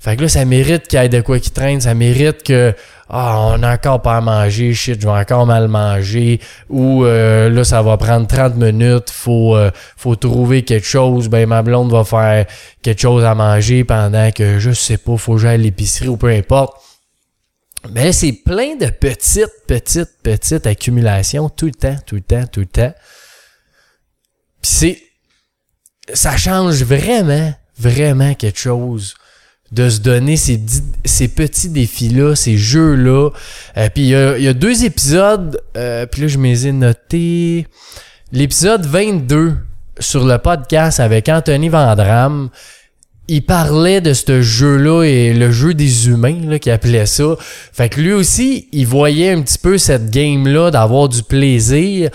Fait 0.00 0.16
que 0.16 0.22
là, 0.22 0.28
ça 0.28 0.44
mérite 0.44 0.86
qu'il 0.86 1.00
y 1.00 1.04
ait 1.04 1.08
de 1.08 1.20
quoi 1.20 1.38
qui 1.40 1.50
traîne, 1.50 1.80
ça 1.80 1.92
mérite 1.94 2.42
que 2.42 2.74
ah, 3.10 3.38
on 3.38 3.62
a 3.62 3.74
encore 3.74 4.02
pas 4.02 4.18
à 4.18 4.20
manger, 4.20 4.74
shit, 4.74 5.00
je 5.00 5.06
vais 5.06 5.12
encore 5.12 5.46
mal 5.46 5.68
manger, 5.68 6.40
ou 6.68 7.04
euh, 7.04 7.48
là, 7.48 7.64
ça 7.64 7.80
va 7.80 7.96
prendre 7.96 8.26
30 8.26 8.56
minutes, 8.56 9.08
faut, 9.10 9.56
euh, 9.56 9.70
faut 9.96 10.14
trouver 10.14 10.62
quelque 10.62 10.86
chose, 10.86 11.28
ben 11.28 11.48
ma 11.48 11.62
blonde 11.62 11.90
va 11.90 12.04
faire 12.04 12.44
quelque 12.82 13.00
chose 13.00 13.24
à 13.24 13.34
manger 13.34 13.84
pendant 13.84 14.30
que, 14.30 14.58
je 14.58 14.72
sais 14.72 14.98
pas, 14.98 15.16
faut 15.16 15.34
que 15.34 15.40
j'aille 15.40 15.54
à 15.54 15.56
l'épicerie 15.56 16.08
ou 16.08 16.18
peu 16.18 16.28
importe. 16.28 16.76
Ben, 17.90 18.12
c'est 18.12 18.32
plein 18.32 18.76
de 18.76 18.90
petites, 18.90 19.66
petites, 19.66 20.20
petites 20.22 20.66
accumulations 20.66 21.48
tout 21.48 21.66
le 21.66 21.72
temps, 21.72 21.96
tout 22.04 22.16
le 22.16 22.20
temps, 22.20 22.46
tout 22.46 22.60
le 22.60 22.66
temps. 22.66 22.92
Puis 24.60 24.70
c'est... 24.70 25.02
Ça 26.14 26.36
change 26.38 26.82
vraiment, 26.84 27.52
vraiment 27.78 28.32
quelque 28.32 28.58
chose 28.58 29.14
de 29.72 29.88
se 29.90 30.00
donner 30.00 30.36
ces, 30.36 30.60
ces 31.04 31.28
petits 31.28 31.68
défis-là, 31.68 32.34
ces 32.34 32.56
jeux-là. 32.56 33.30
Euh, 33.76 33.88
puis 33.94 34.04
il 34.04 34.08
y 34.08 34.14
a, 34.48 34.52
deux 34.54 34.84
épisodes, 34.84 35.60
euh, 35.76 36.06
puis 36.06 36.22
là 36.22 36.28
je 36.28 36.38
me 36.38 36.48
les 36.48 36.68
ai 36.68 36.72
notés. 36.72 37.66
L'épisode 38.32 38.86
22 38.86 39.56
sur 39.98 40.24
le 40.24 40.38
podcast 40.38 41.00
avec 41.00 41.28
Anthony 41.28 41.68
Vandram, 41.68 42.50
il 43.28 43.44
parlait 43.44 44.00
de 44.00 44.14
ce 44.14 44.40
jeu-là 44.40 45.02
et 45.04 45.34
le 45.34 45.50
jeu 45.50 45.74
des 45.74 46.08
humains, 46.08 46.40
là, 46.46 46.58
qu'il 46.58 46.72
appelait 46.72 47.06
ça. 47.06 47.36
Fait 47.38 47.90
que 47.90 48.00
lui 48.00 48.12
aussi, 48.12 48.68
il 48.72 48.86
voyait 48.86 49.32
un 49.32 49.42
petit 49.42 49.58
peu 49.58 49.76
cette 49.76 50.10
game-là 50.10 50.70
d'avoir 50.70 51.10
du 51.10 51.22
plaisir. 51.22 52.10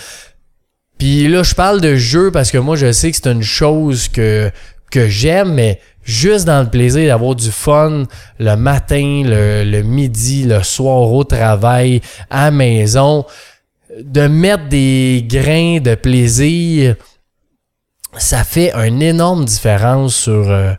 Puis 0.97 1.27
là, 1.27 1.43
je 1.43 1.53
parle 1.53 1.81
de 1.81 1.95
jeu 1.95 2.31
parce 2.31 2.49
que 2.49 2.57
moi, 2.57 2.75
je 2.75 2.91
sais 2.91 3.11
que 3.11 3.17
c'est 3.17 3.31
une 3.31 3.43
chose 3.43 4.07
que, 4.07 4.49
que 4.93 5.09
j'aime, 5.09 5.53
mais 5.53 5.79
juste 6.03 6.45
dans 6.45 6.61
le 6.61 6.69
plaisir 6.69 7.07
d'avoir 7.07 7.35
du 7.35 7.51
fun 7.51 8.03
le 8.39 8.55
matin, 8.55 9.23
le, 9.25 9.81
midi, 9.81 10.43
le 10.43 10.61
soir 10.63 11.11
au 11.11 11.23
travail, 11.23 12.01
à 12.29 12.51
maison, 12.51 13.25
de 13.99 14.27
mettre 14.27 14.67
des 14.69 15.25
grains 15.27 15.79
de 15.79 15.95
plaisir 15.95 16.95
ça 18.17 18.43
fait 18.43 18.71
une 18.75 19.01
énorme 19.01 19.45
différence 19.45 20.15
sur 20.15 20.49
euh, 20.49 20.73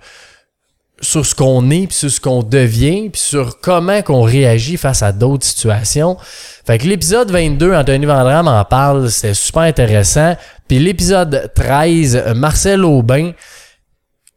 sur 1.00 1.26
ce 1.26 1.34
qu'on 1.34 1.70
est, 1.70 1.86
puis 1.86 1.96
sur 1.96 2.10
ce 2.10 2.20
qu'on 2.20 2.42
devient, 2.42 3.10
puis 3.10 3.20
sur 3.20 3.60
comment 3.60 4.00
qu'on 4.02 4.22
réagit 4.22 4.76
face 4.76 5.02
à 5.02 5.12
d'autres 5.12 5.44
situations. 5.44 6.16
Fait 6.64 6.78
que 6.78 6.86
l'épisode 6.86 7.30
22, 7.30 7.74
Anthony 7.74 8.06
Vandram 8.06 8.48
en 8.48 8.64
parle, 8.64 9.10
c'était 9.10 9.34
super 9.34 9.62
intéressant. 9.62 10.34
Puis 10.66 10.78
l'épisode 10.78 11.50
13, 11.54 12.32
Marcel 12.36 12.84
Aubin, 12.84 13.32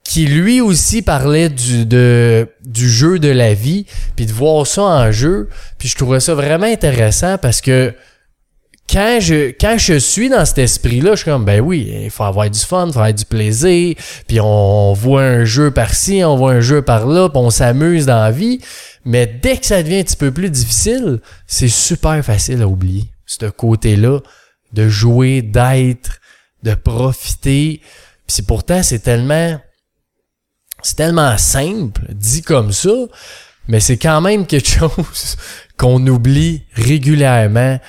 qui 0.08 0.26
lui 0.26 0.62
aussi 0.62 1.02
parlait 1.02 1.50
du, 1.50 1.86
de, 1.86 2.48
du 2.64 2.90
jeu 2.90 3.20
de 3.20 3.28
la 3.28 3.54
vie, 3.54 3.86
puis 4.16 4.26
de 4.26 4.32
voir 4.32 4.66
ça 4.66 4.82
en 4.82 5.12
jeu. 5.12 5.50
Puis 5.78 5.90
je 5.90 5.98
trouvais 5.98 6.22
ça 6.22 6.34
vraiment 6.34 6.66
intéressant 6.66 7.38
parce 7.38 7.60
que 7.60 7.94
quand 8.90 9.18
je 9.20 9.52
quand 9.60 9.78
je 9.78 9.96
suis 9.96 10.30
dans 10.30 10.46
cet 10.46 10.60
esprit-là, 10.60 11.12
je 11.12 11.16
suis 11.18 11.26
comme 11.26 11.44
ben 11.44 11.60
oui, 11.60 11.92
il 12.06 12.10
faut 12.10 12.24
avoir 12.24 12.50
du 12.50 12.58
fun, 12.58 12.88
il 12.88 12.94
faut 12.94 13.00
avoir 13.00 13.14
du 13.14 13.26
plaisir, 13.26 13.96
puis 14.28 14.40
on 14.40 14.94
voit 14.94 15.24
un 15.24 15.44
jeu 15.44 15.72
par-ci, 15.72 16.24
on 16.24 16.38
voit 16.38 16.54
un 16.54 16.62
jeu 16.62 16.82
par-là, 16.82 17.28
puis 17.28 17.40
on 17.40 17.50
s'amuse 17.50 18.06
dans 18.06 18.22
la 18.22 18.32
vie. 18.32 18.62
Mais 19.04 19.28
dès 19.28 19.58
que 19.58 19.66
ça 19.66 19.84
devient 19.84 20.00
un 20.00 20.04
petit 20.04 20.16
peu 20.16 20.32
plus 20.32 20.50
difficile, 20.50 21.20
c'est 21.48 21.68
super 21.68 22.24
facile 22.24 22.62
à 22.62 22.68
oublier. 22.68 23.12
Ce 23.26 23.46
côté-là 23.46 24.22
de 24.72 24.88
jouer, 24.88 25.42
d'être, 25.42 26.22
de 26.64 26.76
profiter. 26.76 27.82
Puis 28.26 28.42
pourtant 28.42 28.84
c'est 28.84 29.00
tellement 29.00 29.60
c'est 30.82 30.96
tellement 30.96 31.38
simple, 31.38 32.02
dit 32.10 32.42
comme 32.42 32.72
ça, 32.72 32.94
mais 33.68 33.80
c'est 33.80 33.98
quand 33.98 34.22
même 34.22 34.46
quelque 34.46 34.68
chose 34.80 35.38
qu'on 35.78 36.06
oublie 36.08 36.64
régulièrement 36.74 37.80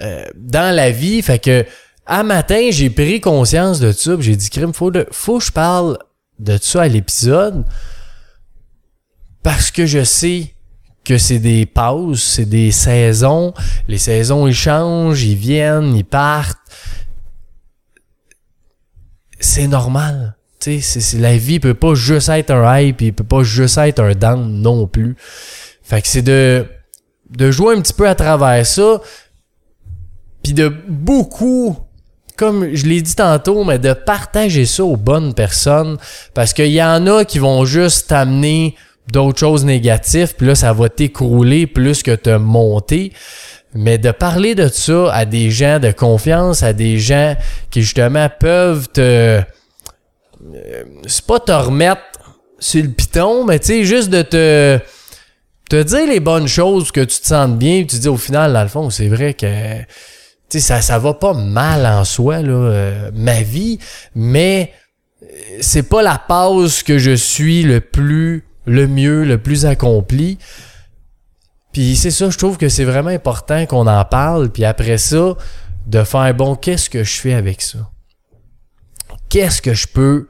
euh, 0.00 0.24
dans 0.34 0.74
la 0.74 0.90
vie. 0.90 1.22
Fait 1.22 1.38
que 1.38 1.64
à 2.06 2.22
matin, 2.22 2.68
j'ai 2.70 2.88
pris 2.88 3.20
conscience 3.20 3.80
de 3.80 3.90
ça. 3.90 4.12
J'ai 4.20 4.36
dit, 4.36 4.48
crime, 4.48 4.72
faut, 4.72 4.92
faut 5.10 5.38
que 5.38 5.44
je 5.44 5.52
parle 5.52 5.98
de 6.38 6.56
ça 6.60 6.82
à 6.82 6.88
l'épisode. 6.88 7.64
Parce 9.42 9.70
que 9.70 9.86
je 9.86 10.04
sais 10.04 10.54
que 11.04 11.18
c'est 11.18 11.38
des 11.38 11.66
pauses, 11.66 12.22
c'est 12.22 12.46
des 12.46 12.70
saisons. 12.70 13.54
Les 13.88 13.98
saisons, 13.98 14.46
ils 14.46 14.54
changent, 14.54 15.24
ils 15.24 15.36
viennent, 15.36 15.94
ils 15.96 16.04
partent. 16.04 16.58
C'est 19.40 19.66
normal. 19.66 20.35
Tu 20.60 20.80
sais, 20.80 21.18
la 21.18 21.36
vie 21.36 21.60
peut 21.60 21.74
pas 21.74 21.94
juste 21.94 22.28
être 22.28 22.50
un 22.50 22.78
hype, 22.78 23.00
il 23.02 23.12
peut 23.12 23.24
pas 23.24 23.42
juste 23.42 23.78
être 23.78 24.02
un 24.02 24.14
down 24.14 24.62
non 24.62 24.86
plus. 24.86 25.16
Fait 25.82 26.02
que 26.02 26.08
c'est 26.08 26.22
de, 26.22 26.66
de 27.30 27.50
jouer 27.50 27.76
un 27.76 27.80
petit 27.80 27.92
peu 27.92 28.08
à 28.08 28.14
travers 28.14 28.66
ça, 28.66 29.00
puis 30.42 30.52
de 30.52 30.68
beaucoup 30.88 31.76
comme 32.36 32.74
je 32.74 32.86
l'ai 32.86 33.00
dit 33.00 33.16
tantôt, 33.16 33.64
mais 33.64 33.78
de 33.78 33.94
partager 33.94 34.66
ça 34.66 34.84
aux 34.84 34.96
bonnes 34.96 35.34
personnes 35.34 35.96
parce 36.34 36.52
qu'il 36.52 36.70
y 36.70 36.82
en 36.82 37.06
a 37.06 37.24
qui 37.24 37.38
vont 37.38 37.64
juste 37.64 38.08
t'amener 38.08 38.74
d'autres 39.10 39.38
choses 39.38 39.64
négatives, 39.64 40.34
puis 40.36 40.48
là, 40.48 40.54
ça 40.54 40.72
va 40.72 40.88
t'écrouler 40.88 41.66
plus 41.66 42.02
que 42.02 42.14
te 42.14 42.36
monter. 42.36 43.12
Mais 43.74 43.98
de 43.98 44.10
parler 44.10 44.54
de 44.54 44.68
ça 44.68 45.12
à 45.12 45.24
des 45.24 45.50
gens 45.50 45.78
de 45.78 45.90
confiance, 45.90 46.62
à 46.62 46.72
des 46.72 46.98
gens 46.98 47.36
qui 47.70 47.82
justement 47.82 48.28
peuvent 48.40 48.88
te... 48.88 49.42
Euh, 50.54 50.84
c'est 51.06 51.26
pas 51.26 51.40
te 51.40 51.52
remettre 51.52 52.02
sur 52.58 52.82
le 52.82 52.90
piton, 52.90 53.44
mais 53.44 53.58
tu 53.58 53.66
sais, 53.66 53.84
juste 53.84 54.10
de 54.10 54.22
te 54.22 54.80
te 55.68 55.82
dire 55.82 56.06
les 56.06 56.20
bonnes 56.20 56.46
choses 56.46 56.92
que 56.92 57.00
tu 57.00 57.20
te 57.20 57.26
sens 57.26 57.50
bien, 57.50 57.84
tu 57.84 57.98
dis 57.98 58.08
au 58.08 58.16
final, 58.16 58.52
dans 58.52 58.62
le 58.62 58.68
fond, 58.68 58.90
c'est 58.90 59.08
vrai 59.08 59.34
que 59.34 59.80
tu 60.48 60.60
ça, 60.60 60.80
ça 60.80 60.98
va 60.98 61.14
pas 61.14 61.34
mal 61.34 61.84
en 61.86 62.04
soi, 62.04 62.40
là, 62.40 62.52
euh, 62.52 63.10
ma 63.14 63.42
vie, 63.42 63.78
mais 64.14 64.72
euh, 65.22 65.26
c'est 65.60 65.88
pas 65.88 66.02
la 66.02 66.18
pause 66.18 66.82
que 66.82 66.98
je 66.98 67.12
suis 67.16 67.62
le 67.62 67.80
plus, 67.80 68.44
le 68.64 68.86
mieux, 68.86 69.24
le 69.24 69.38
plus 69.38 69.66
accompli. 69.66 70.38
Puis 71.72 71.96
c'est 71.96 72.12
ça, 72.12 72.30
je 72.30 72.38
trouve 72.38 72.58
que 72.58 72.68
c'est 72.68 72.84
vraiment 72.84 73.10
important 73.10 73.66
qu'on 73.66 73.88
en 73.88 74.04
parle, 74.04 74.50
puis 74.50 74.64
après 74.64 74.98
ça, 74.98 75.34
de 75.86 76.04
faire, 76.04 76.32
bon, 76.34 76.54
qu'est-ce 76.54 76.88
que 76.88 77.02
je 77.02 77.20
fais 77.20 77.34
avec 77.34 77.60
ça? 77.60 77.90
Qu'est-ce 79.28 79.60
que 79.60 79.74
je 79.74 79.88
peux 79.88 80.28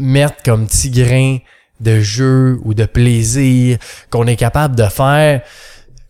mettre 0.00 0.42
comme 0.44 0.66
petit 0.66 0.90
grain 0.90 1.38
de 1.80 2.00
jeu 2.00 2.58
ou 2.64 2.74
de 2.74 2.84
plaisir 2.84 3.78
qu'on 4.10 4.26
est 4.26 4.36
capable 4.36 4.76
de 4.76 4.84
faire? 4.84 5.42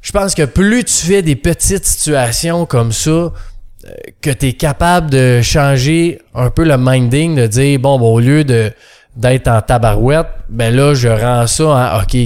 je 0.00 0.12
pense 0.12 0.34
que 0.34 0.44
plus 0.44 0.84
tu 0.84 1.06
fais 1.06 1.22
des 1.22 1.36
petites 1.36 1.84
situations 1.84 2.66
comme 2.66 2.92
ça, 2.92 3.10
euh, 3.10 3.32
que 4.20 4.30
tu 4.30 4.48
es 4.48 4.52
capable 4.54 5.10
de 5.10 5.40
changer 5.42 6.20
un 6.34 6.50
peu 6.50 6.64
le 6.64 6.76
minding, 6.78 7.36
de 7.36 7.46
dire, 7.46 7.78
bon, 7.78 7.98
bon 7.98 8.14
au 8.14 8.20
lieu 8.20 8.44
de 8.44 8.72
d'être 9.16 9.48
en 9.48 9.60
tabarouette, 9.60 10.28
ben 10.48 10.74
là, 10.74 10.94
je 10.94 11.08
rends 11.08 11.46
ça 11.48 11.64
en, 11.64 12.00
OK, 12.00 12.16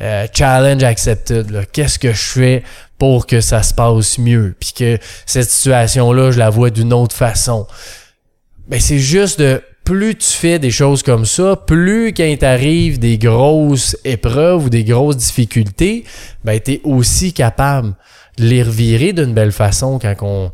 euh, 0.00 0.26
challenge 0.32 0.84
accepted. 0.84 1.66
Qu'est-ce 1.72 1.98
que 1.98 2.12
je 2.12 2.22
fais 2.22 2.62
pour 2.96 3.26
que 3.26 3.40
ça 3.40 3.62
se 3.62 3.74
passe 3.74 4.18
mieux? 4.18 4.54
Puis 4.58 4.72
que 4.72 4.98
cette 5.26 5.50
situation-là, 5.50 6.30
je 6.30 6.38
la 6.38 6.48
vois 6.48 6.70
d'une 6.70 6.92
autre 6.92 7.14
façon. 7.14 7.66
Ben, 8.68 8.78
c'est 8.78 9.00
juste 9.00 9.40
de 9.40 9.62
plus 9.84 10.16
tu 10.16 10.30
fais 10.30 10.58
des 10.58 10.70
choses 10.70 11.02
comme 11.02 11.24
ça, 11.24 11.56
plus 11.56 12.12
quand 12.12 12.36
t'arrive 12.38 12.98
des 12.98 13.18
grosses 13.18 13.96
épreuves 14.04 14.66
ou 14.66 14.70
des 14.70 14.84
grosses 14.84 15.16
difficultés, 15.16 16.04
ben 16.44 16.58
t'es 16.60 16.80
aussi 16.84 17.32
capable 17.32 17.94
de 18.38 18.44
les 18.44 18.62
revirer 18.62 19.12
d'une 19.12 19.34
belle 19.34 19.52
façon 19.52 19.98
quand 19.98 20.14
on 20.22 20.52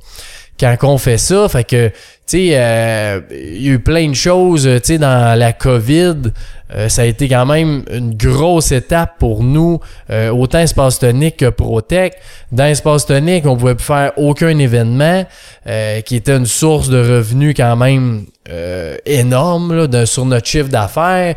quand 0.58 0.76
on 0.82 0.98
fait 0.98 1.18
ça. 1.18 1.48
Fait 1.48 1.64
que, 1.64 1.88
tu 1.88 1.94
sais, 2.26 2.50
euh, 2.52 3.20
il 3.30 3.62
y 3.62 3.70
a 3.70 3.72
eu 3.72 3.78
plein 3.78 4.08
de 4.08 4.14
choses, 4.14 4.64
tu 4.64 4.80
sais, 4.82 4.98
dans 4.98 5.38
la 5.38 5.52
COVID. 5.52 6.32
Euh, 6.74 6.88
ça 6.88 7.02
a 7.02 7.04
été 7.06 7.28
quand 7.28 7.46
même 7.46 7.84
une 7.90 8.14
grosse 8.14 8.72
étape 8.72 9.14
pour 9.18 9.42
nous, 9.42 9.80
euh, 10.10 10.28
autant 10.30 10.58
Espace 10.58 10.98
Tonique 10.98 11.38
que 11.38 11.48
Protec. 11.48 12.14
Dans 12.52 12.66
Espace 12.66 13.06
Tonique, 13.06 13.46
on 13.46 13.56
pouvait 13.56 13.74
plus 13.74 13.84
faire 13.84 14.12
aucun 14.16 14.58
événement 14.58 15.24
qui 16.06 16.16
était 16.16 16.34
une 16.34 16.46
source 16.46 16.88
de 16.88 16.96
revenus 16.96 17.52
quand 17.54 17.76
même 17.76 18.24
énorme 19.04 19.86
là, 19.86 20.06
sur 20.06 20.24
notre 20.24 20.46
chiffre 20.46 20.70
d'affaires 20.70 21.34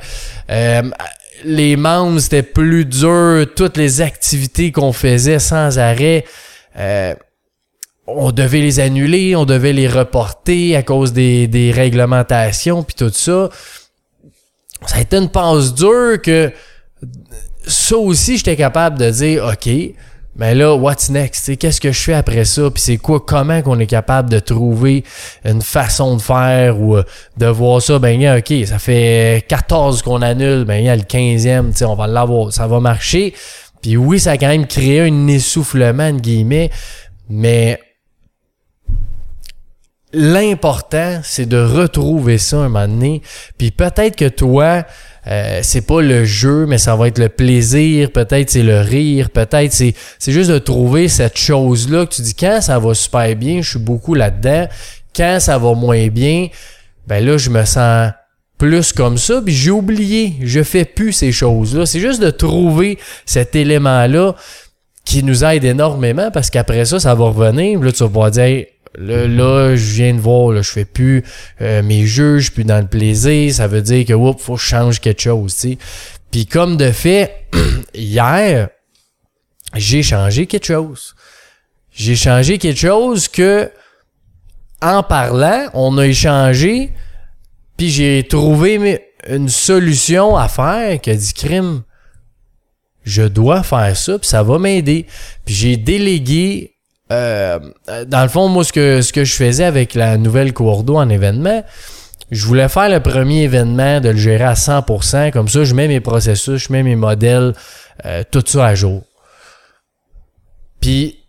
les 1.44 1.76
membres, 1.76 2.20
c'était 2.20 2.44
plus 2.44 2.86
dur. 2.86 3.46
Toutes 3.56 3.76
les 3.76 4.02
activités 4.02 4.72
qu'on 4.72 4.94
faisait 4.94 5.40
sans 5.40 5.80
arrêt, 5.80 6.24
on 8.08 8.32
devait 8.32 8.62
les 8.62 8.80
annuler, 8.80 9.36
on 9.36 9.46
devait 9.46 9.74
les 9.74 9.88
reporter 9.88 10.76
à 10.76 10.84
cause 10.84 11.14
des, 11.14 11.48
des 11.48 11.72
réglementations 11.72 12.84
puis 12.84 12.96
tout 12.96 13.12
ça. 13.14 13.50
Ça 14.86 14.98
a 14.98 15.02
été 15.02 15.18
une 15.18 15.30
passe 15.30 15.74
dure 15.74 16.22
que 16.22 16.52
ça 17.68 17.98
aussi 17.98 18.38
j'étais 18.38 18.56
capable 18.56 18.98
de 18.98 19.10
dire 19.12 19.46
OK, 19.46 19.70
mais 20.36 20.56
là 20.56 20.74
what's 20.74 21.10
next, 21.10 21.56
qu'est-ce 21.58 21.80
que 21.80 21.92
je 21.92 22.02
fais 22.02 22.14
après 22.14 22.46
ça? 22.46 22.72
Puis 22.72 22.82
c'est 22.82 22.98
quoi 22.98 23.20
comment 23.20 23.62
qu'on 23.62 23.80
est 23.80 23.88
capable 23.88 24.30
de 24.30 24.40
trouver 24.40 25.04
une 25.46 25.62
façon 25.62 26.16
de 26.18 26.22
faire 26.22 26.82
ou 26.82 26.98
euh, 26.98 27.04
de 27.38 27.46
voir 27.46 27.82
ça? 27.82 28.00
Ben 28.00 28.38
OK, 28.38 28.54
ça 28.66 28.80
fait 28.80 29.46
14 29.48 30.02
qu'on 30.02 30.24
annule, 30.24 30.66
ben 30.66 30.78
il 30.78 30.86
y 30.86 30.90
a 30.90 30.96
le 30.96 31.04
15e, 31.04 31.86
on 31.86 31.96
va 31.96 32.08
l'avoir, 32.08 32.52
ça 32.52 32.66
va 32.66 32.80
marcher. 32.80 33.34
Puis 33.82 33.98
oui, 33.98 34.20
ça 34.20 34.32
a 34.32 34.38
quand 34.38 34.48
même 34.48 34.68
créé 34.68 35.02
un 35.02 35.28
essoufflement 35.28 36.12
de 36.12 36.20
guillemets, 36.20 36.72
mais 37.30 37.80
l'important, 40.14 41.20
c'est 41.24 41.46
de 41.46 41.62
retrouver 41.62 42.38
ça 42.38 42.58
un 42.58 42.70
moment 42.70 42.88
donné. 42.88 43.22
Puis 43.58 43.72
peut-être 43.72 44.16
que 44.16 44.28
toi, 44.28 44.84
euh, 45.28 45.60
c'est 45.64 45.86
pas 45.86 46.02
le 46.02 46.26
jeu, 46.26 46.66
mais 46.66 46.78
ça 46.78 46.96
va 46.96 47.08
être 47.08 47.20
le 47.20 47.30
plaisir, 47.30 48.12
peut-être 48.12 48.50
c'est 48.50 48.64
le 48.64 48.82
rire, 48.82 49.30
peut-être 49.30 49.72
c'est, 49.72 49.94
c'est 50.18 50.32
juste 50.32 50.50
de 50.50 50.58
trouver 50.58 51.08
cette 51.08 51.38
chose-là 51.38 52.06
que 52.06 52.16
tu 52.16 52.22
dis 52.24 52.34
quand 52.34 52.60
ça 52.62 52.80
va 52.80 52.94
super 52.94 53.36
bien, 53.36 53.62
je 53.62 53.72
suis 53.72 53.80
beaucoup 53.80 54.16
là-dedans. 54.16 54.68
Quand 55.16 55.38
ça 55.40 55.58
va 55.58 55.74
moins 55.74 56.08
bien, 56.08 56.48
ben 57.08 57.24
là, 57.24 57.38
je 57.38 57.50
me 57.50 57.66
sens 57.66 58.12
plus 58.58 58.94
comme 58.94 59.18
ça, 59.18 59.42
puis 59.44 59.54
j'ai 59.54 59.72
oublié, 59.72 60.36
je 60.42 60.64
fais 60.64 60.86
plus 60.86 61.14
ces 61.14 61.32
choses-là. 61.32 61.86
C'est 61.86 62.00
juste 62.00 62.22
de 62.22 62.30
trouver 62.30 62.98
cet 63.26 63.56
élément-là 63.56 64.36
qui 65.04 65.24
nous 65.24 65.44
aide 65.44 65.64
énormément 65.64 66.30
parce 66.32 66.50
qu'après 66.50 66.86
ça, 66.86 67.00
ça 67.00 67.16
va 67.16 67.26
revenir. 67.26 67.80
Là, 67.82 67.92
tu 67.92 68.04
vas 68.04 68.08
pouvoir 68.08 68.32
dire, 68.32 68.66
Là, 68.96 69.28
là, 69.28 69.76
je 69.76 69.94
viens 69.94 70.14
de 70.14 70.20
voir, 70.20 70.52
là, 70.52 70.62
je 70.62 70.72
fais 70.72 70.86
plus 70.86 71.24
euh, 71.62 71.82
mes 71.82 72.06
jeux, 72.06 72.40
je 72.40 72.44
suis 72.46 72.52
plus 72.52 72.66
dans 72.66 72.80
le 72.80 72.88
plaisir. 72.88 73.54
Ça 73.54 73.68
veut 73.68 73.82
dire 73.82 74.06
que 74.06 74.14
oups, 74.14 74.42
faut 74.42 74.56
que 74.56 74.62
je 74.62 74.68
change 74.68 75.00
quelque 75.00 75.22
chose. 75.22 75.54
sais. 75.54 75.78
Puis 76.30 76.46
comme 76.46 76.78
de 76.78 76.92
fait, 76.92 77.48
hier, 77.94 78.70
j'ai 79.76 80.04
changé 80.04 80.46
quelque 80.46 80.66
chose. 80.66 81.16
J'ai 81.92 82.16
changé 82.16 82.58
quelque 82.58 82.80
chose 82.80 83.28
que 83.28 83.72
en 84.82 85.04
parlant, 85.04 85.70
on 85.74 85.98
a 85.98 86.08
échangé, 86.08 86.92
puis 87.78 87.90
j'ai 87.90 88.26
trouvé 88.28 89.00
une 89.30 89.50
solution 89.50 90.36
à 90.36 90.48
faire 90.48 91.00
qui 91.00 91.12
a 91.12 91.16
dit 91.16 91.34
crime. 91.34 91.84
Je 93.04 93.24
dois 93.24 93.64
faire 93.64 93.96
ça, 93.96 94.18
puis 94.20 94.28
ça 94.28 94.44
va 94.44 94.60
m'aider. 94.60 95.06
Puis 95.46 95.54
j'ai 95.56 95.78
délégué 95.78 96.71
euh, 97.12 97.60
dans 98.08 98.24
le 98.24 98.30
fond, 98.30 98.48
moi, 98.48 98.64
ce 98.64 98.72
que, 98.72 99.02
ce 99.02 99.12
que 99.12 99.24
je 99.24 99.34
faisais 99.34 99.66
avec 99.66 99.96
la 99.96 100.18
nouvelle 100.18 100.54
Courdo 100.54 100.98
en 100.98 101.10
événement, 101.10 101.64
je 102.32 102.46
voulais 102.46 102.70
faire 102.70 102.90
le 102.90 103.02
premier 103.02 103.44
événement, 103.44 104.00
de 104.00 104.10
le 104.10 104.18
gérer 104.18 104.46
à 104.46 104.54
100%. 104.54 105.32
Comme 105.32 105.50
ça, 105.50 105.64
je 105.64 105.76
mets 105.76 105.88
mes 105.88 106.00
processus, 106.00 106.68
je 106.68 106.72
mets 106.72 106.84
mes 106.84 106.96
modèles, 106.96 107.54
euh, 108.06 108.24
tout 108.32 108.44
ça 108.46 108.68
à 108.68 108.76
jour. 108.76 109.04
Puis, 110.80 111.20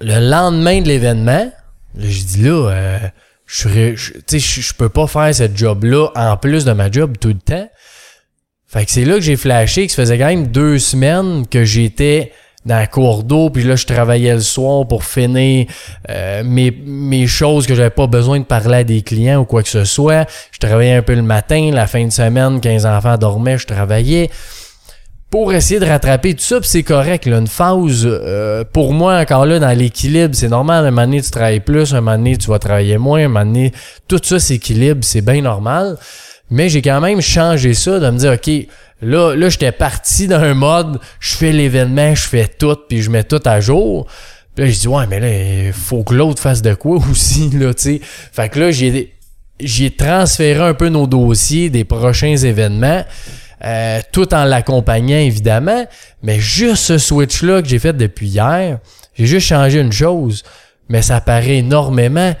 le 0.00 0.18
lendemain 0.28 0.82
de 0.82 0.88
l'événement, 0.88 1.50
je 1.96 2.24
dis 2.24 2.42
là, 2.42 2.70
euh, 2.70 2.98
je, 3.46 3.94
je, 3.96 4.38
je 4.38 4.74
peux 4.74 4.88
pas 4.88 5.06
faire 5.06 5.34
ce 5.34 5.48
job-là 5.54 6.08
en 6.14 6.36
plus 6.36 6.64
de 6.64 6.72
ma 6.72 6.90
job 6.90 7.16
tout 7.18 7.28
le 7.28 7.38
temps. 7.38 7.68
Fait 8.66 8.84
que 8.84 8.90
c'est 8.90 9.04
là 9.04 9.14
que 9.14 9.20
j'ai 9.20 9.36
flashé 9.36 9.86
que 9.86 9.92
ça 9.92 10.02
faisait 10.02 10.18
quand 10.18 10.26
même 10.26 10.46
deux 10.48 10.78
semaines 10.78 11.46
que 11.46 11.64
j'étais 11.64 12.32
dans 12.64 12.76
la 12.76 12.86
cour 12.86 13.24
d'eau, 13.24 13.50
puis 13.50 13.64
là, 13.64 13.74
je 13.76 13.86
travaillais 13.86 14.34
le 14.34 14.40
soir 14.40 14.86
pour 14.86 15.04
finir 15.04 15.66
euh, 16.08 16.42
mes, 16.44 16.70
mes 16.70 17.26
choses 17.26 17.66
que 17.66 17.74
j'avais 17.74 17.90
pas 17.90 18.06
besoin 18.06 18.38
de 18.38 18.44
parler 18.44 18.78
à 18.78 18.84
des 18.84 19.02
clients 19.02 19.40
ou 19.40 19.44
quoi 19.44 19.62
que 19.62 19.68
ce 19.68 19.84
soit. 19.84 20.28
Je 20.52 20.58
travaillais 20.58 20.94
un 20.94 21.02
peu 21.02 21.14
le 21.14 21.22
matin, 21.22 21.70
la 21.72 21.86
fin 21.86 22.04
de 22.04 22.12
semaine, 22.12 22.60
quand 22.60 22.68
les 22.68 22.86
enfants 22.86 23.18
dormaient, 23.18 23.58
je 23.58 23.66
travaillais 23.66 24.30
pour 25.32 25.54
essayer 25.54 25.80
de 25.80 25.86
rattraper 25.86 26.34
tout 26.34 26.42
ça, 26.42 26.58
c'est 26.62 26.82
correct. 26.82 27.24
Là, 27.24 27.38
une 27.38 27.46
phase, 27.46 28.02
euh, 28.04 28.64
pour 28.70 28.92
moi, 28.92 29.18
encore 29.18 29.46
là, 29.46 29.58
dans 29.58 29.76
l'équilibre, 29.76 30.34
c'est 30.34 30.50
normal. 30.50 30.84
Un 30.84 30.90
moment 30.90 31.06
donné, 31.06 31.22
tu 31.22 31.30
travailles 31.30 31.60
plus, 31.60 31.94
un 31.94 32.02
moment 32.02 32.18
donné, 32.18 32.36
tu 32.36 32.50
vas 32.50 32.58
travailler 32.58 32.98
moins, 32.98 33.24
un 33.24 33.28
moment 33.28 33.70
tout 34.08 34.20
ça 34.22 34.38
s'équilibre, 34.38 35.00
c'est 35.02 35.22
bien 35.22 35.40
normal. 35.40 35.96
Mais 36.50 36.68
j'ai 36.68 36.82
quand 36.82 37.00
même 37.00 37.22
changé 37.22 37.72
ça, 37.72 37.98
de 37.98 38.10
me 38.10 38.18
dire, 38.18 38.32
OK, 38.32 38.68
Là, 39.02 39.34
là 39.34 39.48
j'étais 39.48 39.72
parti 39.72 40.28
dans 40.28 40.40
un 40.40 40.54
mode, 40.54 40.98
je 41.20 41.34
fais 41.34 41.52
l'événement, 41.52 42.14
je 42.14 42.26
fais 42.26 42.48
tout, 42.48 42.76
puis 42.88 43.02
je 43.02 43.10
mets 43.10 43.24
tout 43.24 43.40
à 43.44 43.60
jour. 43.60 44.06
Puis 44.54 44.64
là, 44.64 44.70
je 44.70 44.78
dis, 44.78 44.88
ouais, 44.88 45.06
mais 45.08 45.20
là, 45.20 45.72
faut 45.72 46.04
que 46.04 46.14
l'autre 46.14 46.40
fasse 46.40 46.62
de 46.62 46.74
quoi 46.74 46.98
aussi, 47.10 47.50
là, 47.50 47.74
tu 47.74 47.82
sais. 47.82 48.00
Fait 48.02 48.48
que 48.48 48.60
là, 48.60 48.70
j'ai, 48.70 49.14
j'ai 49.60 49.90
transféré 49.90 50.60
un 50.60 50.74
peu 50.74 50.88
nos 50.88 51.06
dossiers 51.06 51.70
des 51.70 51.84
prochains 51.84 52.36
événements, 52.36 53.04
euh, 53.64 54.00
tout 54.12 54.32
en 54.34 54.44
l'accompagnant, 54.44 55.18
évidemment. 55.18 55.86
Mais 56.22 56.38
juste 56.38 56.84
ce 56.84 56.98
switch-là 56.98 57.62
que 57.62 57.68
j'ai 57.68 57.78
fait 57.78 57.96
depuis 57.96 58.28
hier, 58.28 58.78
j'ai 59.14 59.26
juste 59.26 59.46
changé 59.46 59.80
une 59.80 59.92
chose, 59.92 60.42
mais 60.88 61.02
ça 61.02 61.20
paraît 61.20 61.56
énormément. 61.56 62.34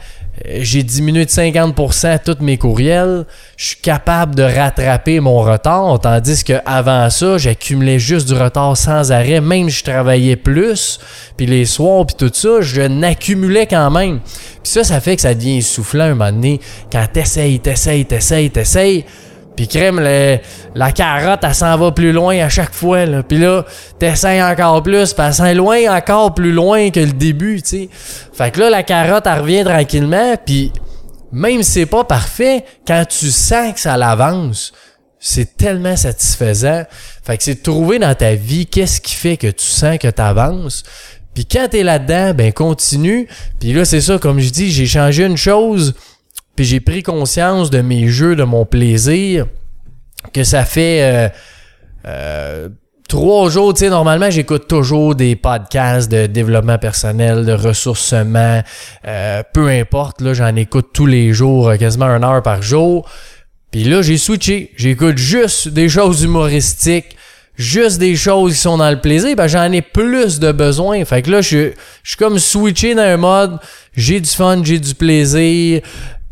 J'ai 0.44 0.82
diminué 0.82 1.24
de 1.24 1.30
50% 1.30 2.18
tous 2.24 2.42
mes 2.42 2.58
courriels. 2.58 3.26
Je 3.56 3.68
suis 3.68 3.76
capable 3.76 4.34
de 4.34 4.42
rattraper 4.42 5.20
mon 5.20 5.38
retard, 5.38 6.00
tandis 6.00 6.42
que 6.42 6.54
avant 6.64 7.10
ça, 7.10 7.38
j'accumulais 7.38 7.98
juste 7.98 8.28
du 8.28 8.34
retard 8.34 8.76
sans 8.76 9.12
arrêt, 9.12 9.40
même 9.40 9.68
je 9.68 9.84
travaillais 9.84 10.36
plus, 10.36 10.98
puis 11.36 11.46
les 11.46 11.64
soirs, 11.64 12.06
puis 12.06 12.16
tout 12.16 12.32
ça, 12.32 12.60
je 12.60 12.82
n'accumulais 12.82 13.66
quand 13.66 13.90
même. 13.90 14.20
Puis 14.20 14.72
ça, 14.72 14.84
ça 14.84 15.00
fait 15.00 15.16
que 15.16 15.22
ça 15.22 15.34
devient 15.34 15.58
essoufflant 15.58 16.04
un 16.04 16.14
moment 16.14 16.32
donné. 16.32 16.60
Quand 16.90 17.06
t'essayes, 17.12 17.60
t'essayes, 17.60 18.04
t'essayes, 18.04 18.50
t'essayes, 18.50 19.04
puis 19.56 19.68
crème, 19.68 20.00
la 20.00 20.92
carotte, 20.92 21.40
elle 21.42 21.54
s'en 21.54 21.76
va 21.76 21.92
plus 21.92 22.12
loin 22.12 22.38
à 22.38 22.48
chaque 22.48 22.72
fois. 22.72 23.04
Là. 23.04 23.22
Puis 23.22 23.38
là, 23.38 23.64
t'essayes 23.98 24.42
encore 24.42 24.82
plus, 24.82 25.12
puis 25.12 25.24
elle 25.26 25.34
s'en 25.34 25.52
loin 25.52 25.96
encore 25.96 26.34
plus 26.34 26.52
loin 26.52 26.90
que 26.90 27.00
le 27.00 27.12
début, 27.12 27.62
tu 27.62 27.68
sais. 27.68 27.88
Fait 28.32 28.50
que 28.50 28.60
là, 28.60 28.70
la 28.70 28.82
carotte, 28.82 29.26
elle 29.26 29.40
revient 29.40 29.64
tranquillement, 29.64 30.34
puis 30.44 30.72
même 31.32 31.62
si 31.62 31.70
c'est 31.72 31.86
pas 31.86 32.04
parfait, 32.04 32.64
quand 32.86 33.04
tu 33.08 33.30
sens 33.30 33.74
que 33.74 33.80
ça 33.80 33.96
l'avance, 33.96 34.72
c'est 35.18 35.56
tellement 35.56 35.96
satisfaisant. 35.96 36.84
Fait 37.24 37.38
que 37.38 37.44
c'est 37.44 37.54
de 37.54 37.62
trouver 37.62 37.98
dans 37.98 38.14
ta 38.14 38.34
vie 38.34 38.66
qu'est-ce 38.66 39.00
qui 39.00 39.14
fait 39.14 39.36
que 39.36 39.46
tu 39.46 39.66
sens 39.66 39.98
que 39.98 40.08
tu 40.08 40.20
avances. 40.20 40.82
Puis 41.34 41.46
quand 41.46 41.68
t'es 41.70 41.82
là-dedans, 41.82 42.34
ben 42.34 42.52
continue. 42.52 43.28
Puis 43.60 43.72
là, 43.72 43.84
c'est 43.84 44.00
ça, 44.00 44.18
comme 44.18 44.40
je 44.40 44.50
dis, 44.50 44.70
j'ai 44.70 44.86
changé 44.86 45.24
une 45.24 45.36
chose 45.36 45.94
puis 46.56 46.64
j'ai 46.64 46.80
pris 46.80 47.02
conscience 47.02 47.70
de 47.70 47.80
mes 47.80 48.08
jeux, 48.08 48.36
de 48.36 48.44
mon 48.44 48.64
plaisir, 48.64 49.46
que 50.32 50.44
ça 50.44 50.64
fait 50.64 51.02
euh, 51.02 51.28
euh, 52.06 52.68
trois 53.08 53.50
jours. 53.50 53.74
Tu 53.74 53.80
sais, 53.80 53.90
normalement, 53.90 54.30
j'écoute 54.30 54.68
toujours 54.68 55.14
des 55.14 55.34
podcasts 55.34 56.10
de 56.10 56.26
développement 56.26 56.78
personnel, 56.78 57.46
de 57.46 57.52
ressourcement, 57.52 58.62
euh, 59.06 59.42
peu 59.52 59.68
importe. 59.68 60.20
Là, 60.20 60.34
j'en 60.34 60.54
écoute 60.56 60.90
tous 60.92 61.06
les 61.06 61.32
jours, 61.32 61.72
quasiment 61.78 62.06
une 62.06 62.24
heure 62.24 62.42
par 62.42 62.62
jour. 62.62 63.08
Puis 63.70 63.84
là, 63.84 64.02
j'ai 64.02 64.18
switché. 64.18 64.72
J'écoute 64.76 65.16
juste 65.16 65.68
des 65.68 65.88
choses 65.88 66.22
humoristiques 66.22 67.16
juste 67.56 67.98
des 67.98 68.16
choses 68.16 68.54
qui 68.54 68.60
sont 68.60 68.78
dans 68.78 68.90
le 68.90 69.00
plaisir, 69.00 69.36
ben 69.36 69.46
j'en 69.46 69.70
ai 69.72 69.82
plus 69.82 70.40
de 70.40 70.52
besoin. 70.52 71.04
Fait 71.04 71.22
que 71.22 71.30
là, 71.30 71.42
je, 71.42 71.72
je 72.02 72.08
suis 72.08 72.16
comme 72.16 72.38
switché 72.38 72.94
dans 72.94 73.02
un 73.02 73.16
mode, 73.16 73.58
j'ai 73.94 74.20
du 74.20 74.30
fun, 74.30 74.62
j'ai 74.64 74.78
du 74.78 74.94
plaisir, 74.94 75.82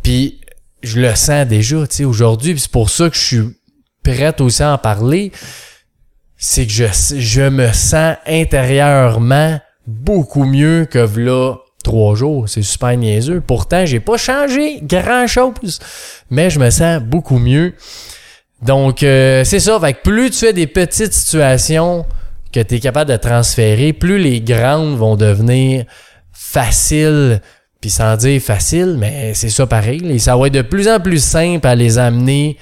puis 0.03 0.41
je 0.83 1.01
le 1.01 1.15
sens 1.15 1.47
déjà, 1.47 1.87
tu 1.87 1.97
sais, 1.97 2.05
aujourd'hui, 2.05 2.59
c'est 2.59 2.71
pour 2.71 2.91
ça 2.91 3.11
que 3.11 3.17
je 3.17 3.21
suis 3.21 3.57
prête 4.03 4.41
aussi 4.41 4.63
à 4.63 4.73
en 4.73 4.79
parler. 4.79 5.33
C'est 6.37 6.67
que 6.67 6.73
je, 6.73 7.49
me 7.49 7.71
sens 7.73 8.17
intérieurement 8.27 9.61
beaucoup 9.87 10.45
mieux 10.45 10.87
que 10.91 10.99
là 11.19 11.57
trois 11.85 12.15
jours. 12.15 12.49
C'est 12.49 12.63
super 12.63 12.97
niaiseux. 12.97 13.43
Pourtant, 13.47 13.85
j'ai 13.85 14.01
pas 14.01 14.17
changé 14.17 14.81
grand 14.83 15.27
chose, 15.27 15.81
mais 16.31 16.49
je 16.49 16.59
me 16.59 16.71
sens 16.71 17.03
beaucoup 17.03 17.39
mieux. 17.39 17.75
Donc, 18.63 19.03
euh, 19.03 19.45
c'est 19.45 19.61
ça. 19.61 19.79
Fait 19.81 19.95
plus 20.03 20.31
tu 20.31 20.39
fais 20.39 20.53
des 20.53 20.67
petites 20.67 21.13
situations 21.13 22.07
que 22.53 22.61
tu 22.61 22.77
es 22.77 22.81
capable 22.81 23.11
de 23.11 23.17
transférer, 23.17 23.93
plus 23.93 24.19
les 24.19 24.41
grandes 24.41 24.97
vont 24.97 25.17
devenir 25.17 25.85
faciles 26.33 27.41
puis 27.81 27.91
sans 27.91 28.17
dire 28.17 28.41
facile, 28.41 28.97
mais 28.99 29.33
c'est 29.35 29.49
ça 29.49 29.67
pareil. 29.67 30.03
Et 30.11 30.19
ça 30.19 30.37
va 30.37 30.49
être 30.49 30.55
de 30.55 30.63
plus 30.63 30.89
en 30.89 31.01
plus 31.01 31.23
simple 31.23 31.67
à 31.67 31.75
les 31.75 31.99
amener 31.99 32.59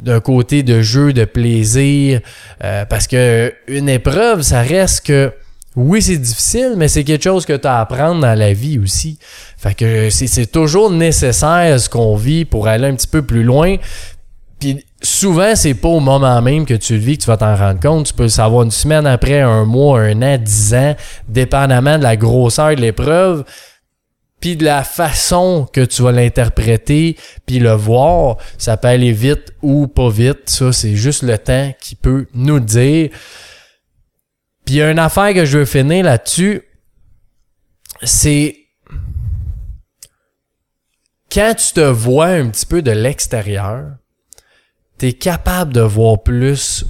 d'un 0.00 0.20
côté 0.20 0.62
de 0.62 0.82
jeu, 0.82 1.12
de 1.12 1.24
plaisir. 1.24 2.20
Euh, 2.62 2.84
parce 2.84 3.06
que 3.06 3.52
une 3.66 3.88
épreuve, 3.88 4.42
ça 4.42 4.62
reste 4.62 5.06
que 5.06 5.32
oui, 5.74 6.02
c'est 6.02 6.18
difficile, 6.18 6.74
mais 6.76 6.88
c'est 6.88 7.02
quelque 7.02 7.24
chose 7.24 7.46
que 7.46 7.54
tu 7.54 7.66
as 7.66 7.78
à 7.78 7.80
apprendre 7.80 8.20
dans 8.20 8.38
la 8.38 8.52
vie 8.52 8.78
aussi. 8.78 9.18
Fait 9.56 9.74
que 9.74 10.10
c'est 10.10 10.46
toujours 10.46 10.90
nécessaire 10.90 11.80
ce 11.80 11.88
qu'on 11.88 12.14
vit 12.14 12.44
pour 12.44 12.68
aller 12.68 12.86
un 12.86 12.94
petit 12.94 13.06
peu 13.06 13.22
plus 13.22 13.42
loin. 13.42 13.76
Puis 14.60 14.84
souvent, 15.02 15.56
c'est 15.56 15.74
pas 15.74 15.88
au 15.88 15.98
moment 15.98 16.40
même 16.42 16.66
que 16.66 16.74
tu 16.74 16.92
le 16.92 17.00
vis 17.00 17.16
que 17.16 17.22
tu 17.22 17.26
vas 17.26 17.38
t'en 17.38 17.56
rendre 17.56 17.80
compte. 17.80 18.06
Tu 18.06 18.14
peux 18.14 18.24
le 18.24 18.28
savoir 18.28 18.64
une 18.64 18.70
semaine 18.70 19.06
après, 19.06 19.40
un 19.40 19.64
mois, 19.64 20.00
un 20.00 20.22
an, 20.22 20.38
dix 20.38 20.74
ans, 20.74 20.94
dépendamment 21.28 21.98
de 21.98 22.02
la 22.02 22.16
grosseur 22.16 22.76
de 22.76 22.80
l'épreuve 22.80 23.44
puis 24.42 24.56
de 24.56 24.64
la 24.64 24.82
façon 24.82 25.68
que 25.72 25.82
tu 25.82 26.02
vas 26.02 26.10
l'interpréter, 26.10 27.16
puis 27.46 27.60
le 27.60 27.70
voir, 27.70 28.38
ça 28.58 28.76
peut 28.76 28.88
aller 28.88 29.12
vite 29.12 29.54
ou 29.62 29.86
pas 29.86 30.10
vite. 30.10 30.50
Ça, 30.50 30.72
c'est 30.72 30.96
juste 30.96 31.22
le 31.22 31.38
temps 31.38 31.72
qui 31.80 31.94
peut 31.94 32.26
nous 32.34 32.58
dire. 32.58 33.10
Puis 34.64 34.74
il 34.74 34.78
y 34.78 34.82
a 34.82 34.90
une 34.90 34.98
affaire 34.98 35.32
que 35.32 35.44
je 35.44 35.58
veux 35.58 35.64
finir 35.64 36.04
là-dessus, 36.04 36.62
c'est 38.02 38.56
quand 41.32 41.54
tu 41.56 41.74
te 41.74 41.80
vois 41.80 42.26
un 42.26 42.48
petit 42.48 42.66
peu 42.66 42.82
de 42.82 42.90
l'extérieur, 42.90 43.92
tu 44.98 45.06
es 45.06 45.12
capable 45.12 45.72
de 45.72 45.82
voir 45.82 46.20
plus, 46.20 46.84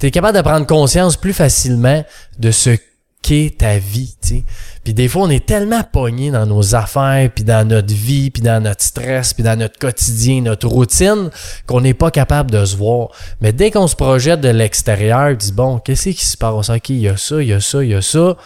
tu 0.00 0.06
es 0.06 0.10
capable 0.10 0.36
de 0.36 0.42
prendre 0.42 0.66
conscience 0.66 1.16
plus 1.16 1.32
facilement 1.32 2.04
de 2.40 2.50
ce 2.50 2.76
qu'est 3.22 3.58
ta 3.58 3.78
vie, 3.78 4.16
tu 4.20 4.28
sais. 4.28 4.44
Puis 4.84 4.94
des 4.94 5.08
fois, 5.08 5.22
on 5.22 5.30
est 5.30 5.46
tellement 5.46 5.82
pogné 5.84 6.30
dans 6.30 6.44
nos 6.44 6.74
affaires, 6.74 7.30
puis 7.32 7.44
dans 7.44 7.66
notre 7.66 7.94
vie, 7.94 8.30
puis 8.30 8.42
dans 8.42 8.62
notre 8.62 8.82
stress, 8.82 9.32
puis 9.32 9.44
dans 9.44 9.56
notre 9.56 9.78
quotidien, 9.78 10.42
notre 10.42 10.66
routine, 10.66 11.30
qu'on 11.66 11.80
n'est 11.80 11.94
pas 11.94 12.10
capable 12.10 12.50
de 12.50 12.64
se 12.64 12.76
voir. 12.76 13.10
Mais 13.40 13.52
dès 13.52 13.70
qu'on 13.70 13.86
se 13.86 13.96
projette 13.96 14.40
de 14.40 14.48
l'extérieur, 14.48 15.36
dit 15.36 15.52
bon, 15.52 15.78
qu'est-ce 15.78 16.10
qui 16.10 16.26
se 16.26 16.36
passe? 16.36 16.68
OK, 16.68 16.88
il 16.88 16.98
y 16.98 17.08
a 17.08 17.16
ça, 17.16 17.40
il 17.40 17.48
y 17.48 17.52
a 17.52 17.60
ça, 17.60 17.82
il 17.82 17.90
y 17.90 17.94
a 17.94 18.02
ça. 18.02 18.36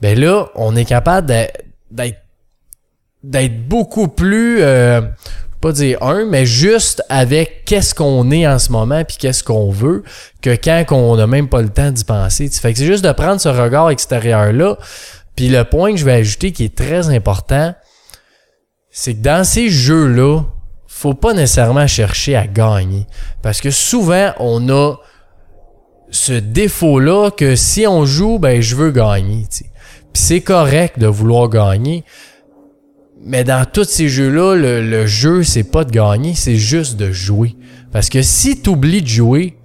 Ben 0.00 0.18
là, 0.18 0.46
on 0.54 0.76
est 0.76 0.84
capable 0.84 1.26
d'être 1.26 2.22
d'être 3.22 3.66
beaucoup 3.68 4.08
plus 4.08 4.58
euh, 4.60 5.00
pas 5.66 5.72
dire 5.72 6.00
un, 6.00 6.24
mais 6.26 6.46
juste 6.46 7.02
avec 7.08 7.64
qu'est-ce 7.64 7.92
qu'on 7.92 8.30
est 8.30 8.46
en 8.46 8.60
ce 8.60 8.70
moment 8.70 9.02
puis 9.02 9.16
qu'est-ce 9.16 9.42
qu'on 9.42 9.70
veut, 9.70 10.04
que 10.40 10.50
quand 10.50 10.84
on 10.92 11.16
n'a 11.16 11.26
même 11.26 11.48
pas 11.48 11.60
le 11.60 11.70
temps 11.70 11.90
d'y 11.90 12.04
penser. 12.04 12.48
Fait 12.48 12.72
que 12.72 12.78
c'est 12.78 12.86
juste 12.86 13.04
de 13.04 13.10
prendre 13.10 13.40
ce 13.40 13.48
regard 13.48 13.90
extérieur-là. 13.90 14.78
Puis 15.34 15.48
le 15.48 15.64
point 15.64 15.90
que 15.90 15.96
je 15.96 16.04
vais 16.04 16.12
ajouter 16.12 16.52
qui 16.52 16.64
est 16.64 16.76
très 16.76 17.08
important, 17.08 17.74
c'est 18.90 19.14
que 19.14 19.22
dans 19.22 19.42
ces 19.42 19.68
jeux-là, 19.68 20.42
faut 20.86 21.14
pas 21.14 21.34
nécessairement 21.34 21.88
chercher 21.88 22.36
à 22.36 22.46
gagner. 22.46 23.08
Parce 23.42 23.60
que 23.60 23.72
souvent, 23.72 24.32
on 24.38 24.68
a 24.68 24.94
ce 26.10 26.32
défaut-là 26.32 27.30
que 27.32 27.56
si 27.56 27.88
on 27.88 28.06
joue, 28.06 28.38
ben 28.38 28.62
je 28.62 28.76
veux 28.76 28.92
gagner. 28.92 29.46
Puis 29.50 29.66
c'est 30.12 30.42
correct 30.42 31.00
de 31.00 31.08
vouloir 31.08 31.48
gagner, 31.48 32.04
mais 33.24 33.44
dans 33.44 33.64
tous 33.64 33.84
ces 33.84 34.08
jeux-là, 34.08 34.54
le, 34.54 35.06
jeu, 35.06 35.42
c'est 35.42 35.64
pas 35.64 35.84
de 35.84 35.90
gagner, 35.90 36.34
c'est 36.34 36.56
juste 36.56 36.96
de 36.96 37.10
jouer. 37.12 37.56
Parce 37.92 38.08
que 38.08 38.22
si 38.22 38.60
tu 38.60 38.70
oublies 38.70 39.02
de 39.02 39.08
jouer, 39.08 39.56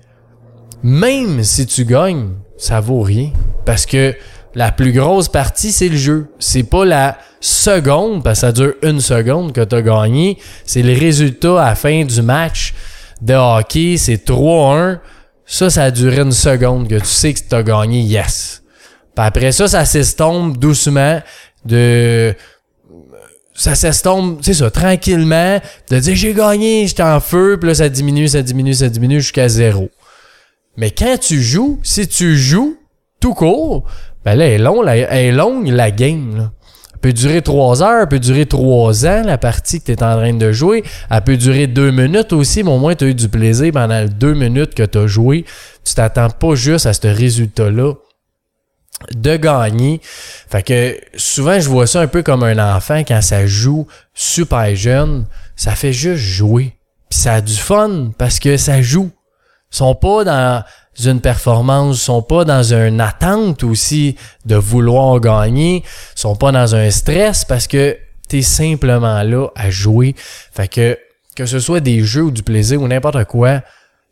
même 0.84 1.44
si 1.44 1.66
tu 1.66 1.86
gagnes, 1.86 2.30
ça 2.58 2.80
vaut 2.80 3.02
rien. 3.02 3.32
Parce 3.66 3.86
que 3.86 4.16
la 4.56 4.72
plus 4.72 4.92
grosse 4.92 5.28
partie, 5.28 5.72
c'est 5.72 5.90
le 5.90 5.98
jeu. 5.98 6.28
C'est 6.40 6.64
pas 6.64 6.86
la 6.86 7.18
seconde, 7.40 8.24
parce 8.24 8.42
que 8.42 8.48
ça 8.48 8.52
dure 8.52 8.74
une 8.84 9.02
seconde 9.02 9.54
que 9.54 9.62
tu 9.62 9.76
as 9.76 9.82
gagné, 9.82 10.38
c'est 10.66 10.84
le 10.84 10.94
résultat 10.94 11.62
à 11.62 11.70
la 11.70 11.76
fin 11.76 12.04
du 12.04 12.22
match 12.22 12.74
de 13.22 13.34
hockey, 13.34 13.98
c'est 13.98 14.26
3-1. 14.26 15.00
Ça, 15.46 15.70
ça 15.70 15.84
a 15.84 15.92
duré 15.92 16.22
une 16.22 16.32
seconde 16.32 16.88
que 16.88 16.96
tu 16.96 17.06
sais 17.06 17.34
que 17.34 17.40
tu 17.48 17.56
as 17.56 17.64
gagné, 17.64 18.02
yes. 18.02 18.64
Puis 19.16 19.26
après 19.26 19.52
ça, 19.52 19.68
ça 19.68 19.86
s'estompe 19.86 20.58
doucement 20.58 21.22
de 21.66 22.34
ça 23.62 23.76
s'estompe, 23.76 24.40
c'est 24.42 24.56
ça, 24.56 24.72
tranquillement, 24.72 25.60
de 25.92 26.00
dire 26.00 26.16
j'ai 26.16 26.34
gagné, 26.34 26.88
j'étais 26.88 27.04
en 27.04 27.20
feu, 27.20 27.58
puis 27.60 27.68
là 27.68 27.76
ça 27.76 27.90
diminue, 27.90 28.28
ça 28.28 28.42
diminue, 28.42 28.74
ça 28.74 28.90
diminue 28.90 29.22
jusqu'à 29.22 29.48
zéro. 29.48 29.92
Mais 30.78 30.90
quand 30.90 31.18
tu 31.20 31.40
joues, 31.44 31.80
si 31.84 32.08
tu 32.08 32.38
joues 32.38 32.78
tout 33.20 33.36
court, 33.36 33.84
ben 34.26 34.34
là, 34.34 34.46
elle 34.46 34.54
est, 34.54 34.58
long, 34.58 34.84
elle 34.88 35.36
longue 35.36 35.68
la 35.68 35.92
game. 35.92 36.38
Là. 36.38 36.52
Elle 36.94 37.00
peut 37.02 37.14
durer 37.14 37.44
trois 37.44 37.84
heures, 37.84 38.02
elle 38.02 38.08
peut 38.08 38.20
durer 38.20 38.48
trois 38.48 39.06
ans, 39.06 39.22
la 39.24 39.38
partie 39.38 39.80
que 39.80 39.86
tu 39.86 39.92
es 39.92 40.04
en 40.04 40.16
train 40.16 40.34
de 40.34 40.52
jouer. 40.52 40.84
Elle 41.12 41.22
peut 41.22 41.38
durer 41.38 41.68
deux 41.68 41.92
minutes 41.92 42.34
aussi, 42.34 42.64
mais 42.64 42.72
au 42.72 42.80
moins 42.80 42.96
tu 42.96 43.06
as 43.06 43.08
eu 43.10 43.14
du 43.14 43.30
plaisir 43.30 43.72
pendant 43.74 44.00
les 44.00 44.10
deux 44.10 44.34
minutes 44.34 44.74
que 44.74 44.84
tu 44.84 44.98
as 44.98 45.06
joué. 45.06 45.46
Tu 45.84 45.94
t'attends 45.94 46.32
pas 46.32 46.56
juste 46.56 46.88
à 46.88 46.94
ce 46.94 47.08
résultat-là 47.08 47.94
de 49.14 49.36
gagner. 49.38 50.02
Fait 50.04 50.64
que 50.64 51.00
souvent 51.16 51.60
je 51.60 51.70
vois 51.70 51.88
ça 51.88 52.02
un 52.02 52.08
peu 52.08 52.24
comme 52.24 52.44
un 52.44 52.76
enfant 52.76 53.00
quand 53.00 53.22
ça 53.22 53.46
joue 53.46 53.88
super 54.14 54.76
jeune, 54.76 55.26
ça 55.56 55.76
fait 55.76 55.94
juste 55.94 56.24
jouer. 56.24 56.76
Puis 57.10 57.20
ça 57.20 57.36
a 57.36 57.42
du 57.42 57.56
fun 57.56 58.12
parce 58.18 58.40
que 58.40 58.58
ça 58.58 58.82
joue. 58.82 59.12
Ils 59.74 59.78
sont 59.78 59.96
pas 59.96 60.24
dans 60.24 60.64
une 61.04 61.22
performance, 61.22 61.98
ils 61.98 62.06
sont 62.06 62.22
pas 62.22 62.46
dans 62.46 62.74
une 62.74 63.00
attente 63.00 63.64
aussi 63.64 64.16
de 64.46 64.56
vouloir 64.56 65.20
gagner, 65.20 65.84
ils 65.86 66.20
sont 66.20 66.36
pas 66.36 66.52
dans 66.52 66.76
un 66.76 66.92
stress 66.92 67.46
parce 67.46 67.68
que 67.68 67.98
tu 68.30 68.40
es 68.40 68.42
simplement 68.42 69.24
là 69.24 69.48
à 69.56 69.70
jouer. 69.70 70.16
Fait 70.18 70.68
que 70.68 70.98
que 71.36 71.46
ce 71.46 71.60
soit 71.60 71.80
des 71.80 72.04
jeux 72.04 72.24
ou 72.24 72.32
du 72.32 72.44
plaisir 72.44 72.82
ou 72.82 72.88
n'importe 72.88 73.24
quoi, 73.26 73.62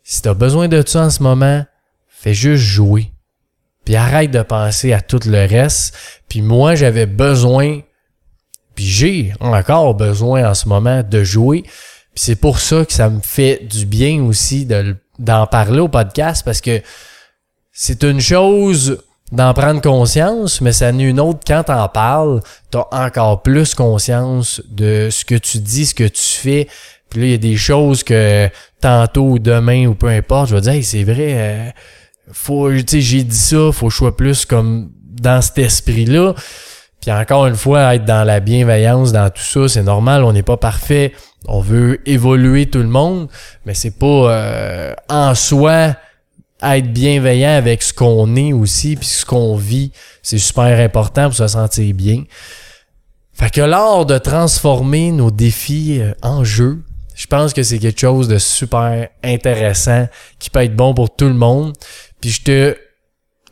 si 0.02 0.22
tu 0.22 0.28
as 0.28 0.34
besoin 0.34 0.68
de 0.68 0.82
ça 0.86 1.02
en 1.02 1.10
ce 1.10 1.22
moment, 1.22 1.64
fais 2.08 2.34
juste 2.34 2.64
jouer 2.64 3.12
puis 3.90 3.96
arrête 3.96 4.30
de 4.30 4.42
penser 4.42 4.92
à 4.92 5.00
tout 5.00 5.18
le 5.26 5.48
reste. 5.48 5.96
Puis 6.28 6.42
moi, 6.42 6.76
j'avais 6.76 7.06
besoin, 7.06 7.80
puis 8.76 8.84
j'ai 8.84 9.32
encore 9.40 9.96
besoin 9.96 10.48
en 10.48 10.54
ce 10.54 10.68
moment 10.68 11.02
de 11.02 11.24
jouer. 11.24 11.62
Puis 11.62 12.22
c'est 12.22 12.36
pour 12.36 12.60
ça 12.60 12.84
que 12.84 12.92
ça 12.92 13.10
me 13.10 13.18
fait 13.20 13.66
du 13.68 13.86
bien 13.86 14.22
aussi 14.22 14.64
de, 14.64 14.94
d'en 15.18 15.44
parler 15.48 15.80
au 15.80 15.88
podcast 15.88 16.44
parce 16.44 16.60
que 16.60 16.80
c'est 17.72 18.04
une 18.04 18.20
chose 18.20 19.02
d'en 19.32 19.54
prendre 19.54 19.80
conscience, 19.80 20.60
mais 20.60 20.70
ça 20.70 20.92
n'est 20.92 21.08
une 21.08 21.18
autre 21.18 21.40
quand 21.44 21.64
t'en 21.64 21.88
parles, 21.88 22.42
t'as 22.70 22.86
encore 22.92 23.42
plus 23.42 23.74
conscience 23.74 24.62
de 24.68 25.08
ce 25.10 25.24
que 25.24 25.34
tu 25.34 25.58
dis, 25.58 25.86
ce 25.86 25.96
que 25.96 26.06
tu 26.06 26.22
fais. 26.22 26.68
Puis 27.08 27.22
là, 27.22 27.26
il 27.26 27.30
y 27.32 27.34
a 27.34 27.38
des 27.38 27.56
choses 27.56 28.04
que 28.04 28.48
tantôt 28.80 29.30
ou 29.30 29.38
demain 29.40 29.86
ou 29.86 29.96
peu 29.96 30.06
importe, 30.06 30.50
je 30.50 30.54
vais 30.54 30.60
dire, 30.60 30.72
hey, 30.74 30.84
c'est 30.84 31.02
vrai, 31.02 31.34
euh, 31.34 31.70
faut, 32.32 32.70
tu 32.72 32.84
sais, 32.86 33.00
j'ai 33.00 33.24
dit 33.24 33.36
ça, 33.36 33.70
faut 33.72 33.86
que 33.86 33.92
je 33.92 33.98
sois 33.98 34.16
plus 34.16 34.44
comme 34.44 34.90
dans 35.20 35.40
cet 35.42 35.58
esprit-là. 35.58 36.34
Puis 37.00 37.10
encore 37.10 37.46
une 37.46 37.56
fois, 37.56 37.94
être 37.94 38.04
dans 38.04 38.24
la 38.24 38.40
bienveillance, 38.40 39.12
dans 39.12 39.30
tout 39.30 39.42
ça, 39.42 39.68
c'est 39.68 39.82
normal, 39.82 40.22
on 40.24 40.32
n'est 40.32 40.42
pas 40.42 40.56
parfait. 40.56 41.12
On 41.46 41.60
veut 41.60 42.00
évoluer 42.06 42.66
tout 42.66 42.80
le 42.80 42.88
monde, 42.88 43.28
mais 43.64 43.72
c'est 43.72 43.98
pas 43.98 44.06
euh, 44.06 44.94
en 45.08 45.34
soi 45.34 45.96
être 46.62 46.92
bienveillant 46.92 47.56
avec 47.56 47.82
ce 47.82 47.94
qu'on 47.94 48.36
est 48.36 48.52
aussi, 48.52 48.96
puis 48.96 49.06
ce 49.06 49.24
qu'on 49.24 49.56
vit. 49.56 49.92
C'est 50.22 50.38
super 50.38 50.78
important 50.78 51.24
pour 51.24 51.34
se 51.34 51.48
sentir 51.48 51.94
bien. 51.94 52.24
Fait 53.32 53.50
que 53.50 53.62
l'art 53.62 54.04
de 54.04 54.18
transformer 54.18 55.12
nos 55.12 55.30
défis 55.30 56.00
euh, 56.00 56.12
en 56.22 56.44
jeu, 56.44 56.82
je 57.14 57.26
pense 57.26 57.54
que 57.54 57.62
c'est 57.62 57.78
quelque 57.78 58.00
chose 58.00 58.28
de 58.28 58.38
super 58.38 59.08
intéressant 59.24 60.08
qui 60.38 60.50
peut 60.50 60.62
être 60.62 60.76
bon 60.76 60.92
pour 60.94 61.14
tout 61.14 61.28
le 61.28 61.34
monde. 61.34 61.74
Puis 62.20 62.30
je 62.30 62.42
te 62.42 62.76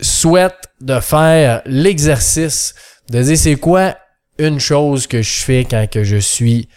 souhaite 0.01 0.69
de 0.81 1.01
faire 1.01 1.63
l'exercice 1.67 2.75
de 3.11 3.23
dire 3.23 3.39
c'est 3.39 3.57
quoi 3.57 3.97
une 4.39 4.61
chose 4.61 5.07
que 5.07 5.23
je 5.23 5.41
fais 5.41 5.65
quand 5.65 5.89
que 5.91 6.05
je 6.05 6.17
suis 6.17 6.69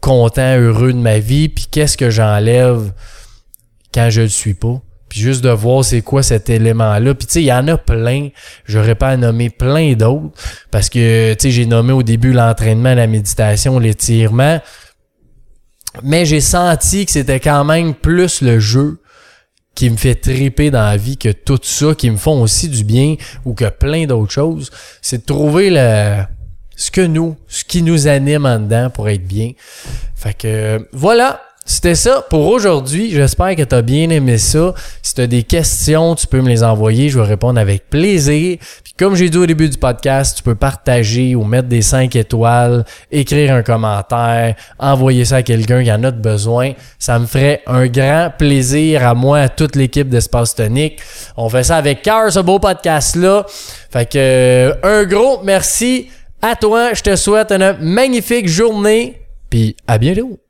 content, 0.00 0.56
heureux 0.56 0.92
de 0.92 0.98
ma 0.98 1.18
vie, 1.18 1.48
puis 1.48 1.66
qu'est-ce 1.70 1.96
que 1.96 2.10
j'enlève 2.10 2.92
quand 3.92 4.10
je 4.10 4.22
le 4.22 4.28
suis 4.28 4.54
pas. 4.54 4.80
Puis 5.08 5.20
juste 5.20 5.44
de 5.44 5.50
voir 5.50 5.84
c'est 5.84 6.02
quoi 6.02 6.22
cet 6.22 6.50
élément-là. 6.50 7.14
Puis 7.14 7.26
tu 7.26 7.32
sais, 7.34 7.42
il 7.42 7.46
y 7.46 7.52
en 7.52 7.68
a 7.68 7.78
plein. 7.78 8.30
J'aurais 8.64 8.96
pas 8.96 9.10
à 9.10 9.16
nommer 9.16 9.48
plein 9.48 9.92
d'autres. 9.92 10.36
Parce 10.70 10.88
que, 10.88 11.34
tu 11.34 11.42
sais, 11.42 11.50
j'ai 11.50 11.66
nommé 11.66 11.92
au 11.92 12.02
début 12.02 12.32
l'entraînement, 12.32 12.94
la 12.94 13.06
méditation, 13.06 13.78
l'étirement. 13.78 14.60
Mais 16.02 16.26
j'ai 16.26 16.40
senti 16.40 17.06
que 17.06 17.12
c'était 17.12 17.38
quand 17.38 17.64
même 17.64 17.94
plus 17.94 18.40
le 18.40 18.58
jeu 18.58 18.98
qui 19.74 19.90
me 19.90 19.96
fait 19.96 20.14
triper 20.14 20.70
dans 20.70 20.82
la 20.82 20.96
vie 20.96 21.16
que 21.16 21.30
tout 21.30 21.58
ça, 21.62 21.94
qui 21.94 22.10
me 22.10 22.16
font 22.16 22.42
aussi 22.42 22.68
du 22.68 22.84
bien 22.84 23.16
ou 23.44 23.54
que 23.54 23.68
plein 23.68 24.06
d'autres 24.06 24.32
choses, 24.32 24.70
c'est 25.02 25.18
de 25.18 25.24
trouver 25.24 25.70
le, 25.70 26.22
ce 26.76 26.90
que 26.90 27.00
nous, 27.00 27.36
ce 27.48 27.64
qui 27.64 27.82
nous 27.82 28.06
anime 28.08 28.46
en 28.46 28.58
dedans 28.58 28.90
pour 28.90 29.08
être 29.08 29.26
bien. 29.26 29.52
Fait 30.14 30.34
que 30.34 30.88
voilà, 30.92 31.42
c'était 31.66 31.94
ça 31.94 32.22
pour 32.28 32.46
aujourd'hui. 32.48 33.10
J'espère 33.10 33.56
que 33.56 33.62
tu 33.62 33.74
as 33.74 33.80
bien 33.80 34.10
aimé 34.10 34.36
ça. 34.36 34.74
Si 35.00 35.14
tu 35.14 35.22
as 35.22 35.26
des 35.26 35.44
questions, 35.44 36.14
tu 36.14 36.26
peux 36.26 36.42
me 36.42 36.48
les 36.50 36.62
envoyer. 36.62 37.08
Je 37.08 37.18
vais 37.18 37.26
répondre 37.26 37.58
avec 37.58 37.88
plaisir. 37.88 38.58
Puis 38.82 38.92
comme 38.98 39.14
j'ai 39.14 39.30
dit 39.30 39.38
au 39.38 39.46
début 39.46 39.70
du 39.70 39.78
podcast, 39.78 40.36
tu 40.36 40.42
peux 40.42 40.54
partager 40.54 41.34
ou 41.34 41.42
mettre 41.44 41.68
des 41.68 41.80
5 41.80 42.14
étoiles, 42.16 42.84
écrire 43.10 43.54
un 43.54 43.62
commentaire, 43.62 44.56
envoyer 44.78 45.24
ça 45.24 45.36
à 45.36 45.42
quelqu'un 45.42 45.82
qui 45.82 45.90
en 45.90 46.04
a 46.04 46.10
besoin. 46.10 46.72
Ça 46.98 47.18
me 47.18 47.24
ferait 47.24 47.62
un 47.66 47.86
grand 47.86 48.30
plaisir 48.36 49.06
à 49.06 49.14
moi, 49.14 49.38
à 49.38 49.48
toute 49.48 49.74
l'équipe 49.74 50.10
d'Espace 50.10 50.54
Tonique. 50.54 51.00
On 51.38 51.48
fait 51.48 51.64
ça 51.64 51.78
avec 51.78 52.02
cœur, 52.02 52.30
ce 52.30 52.40
beau 52.40 52.58
podcast-là. 52.58 53.46
Fait 53.90 54.04
que 54.04 54.18
euh, 54.18 54.74
un 54.82 55.04
gros 55.04 55.40
merci 55.42 56.10
à 56.42 56.56
toi. 56.56 56.92
Je 56.92 57.00
te 57.00 57.16
souhaite 57.16 57.52
une 57.52 57.78
magnifique 57.80 58.48
journée. 58.48 59.22
Puis 59.48 59.76
à 59.86 59.96
bientôt. 59.96 60.43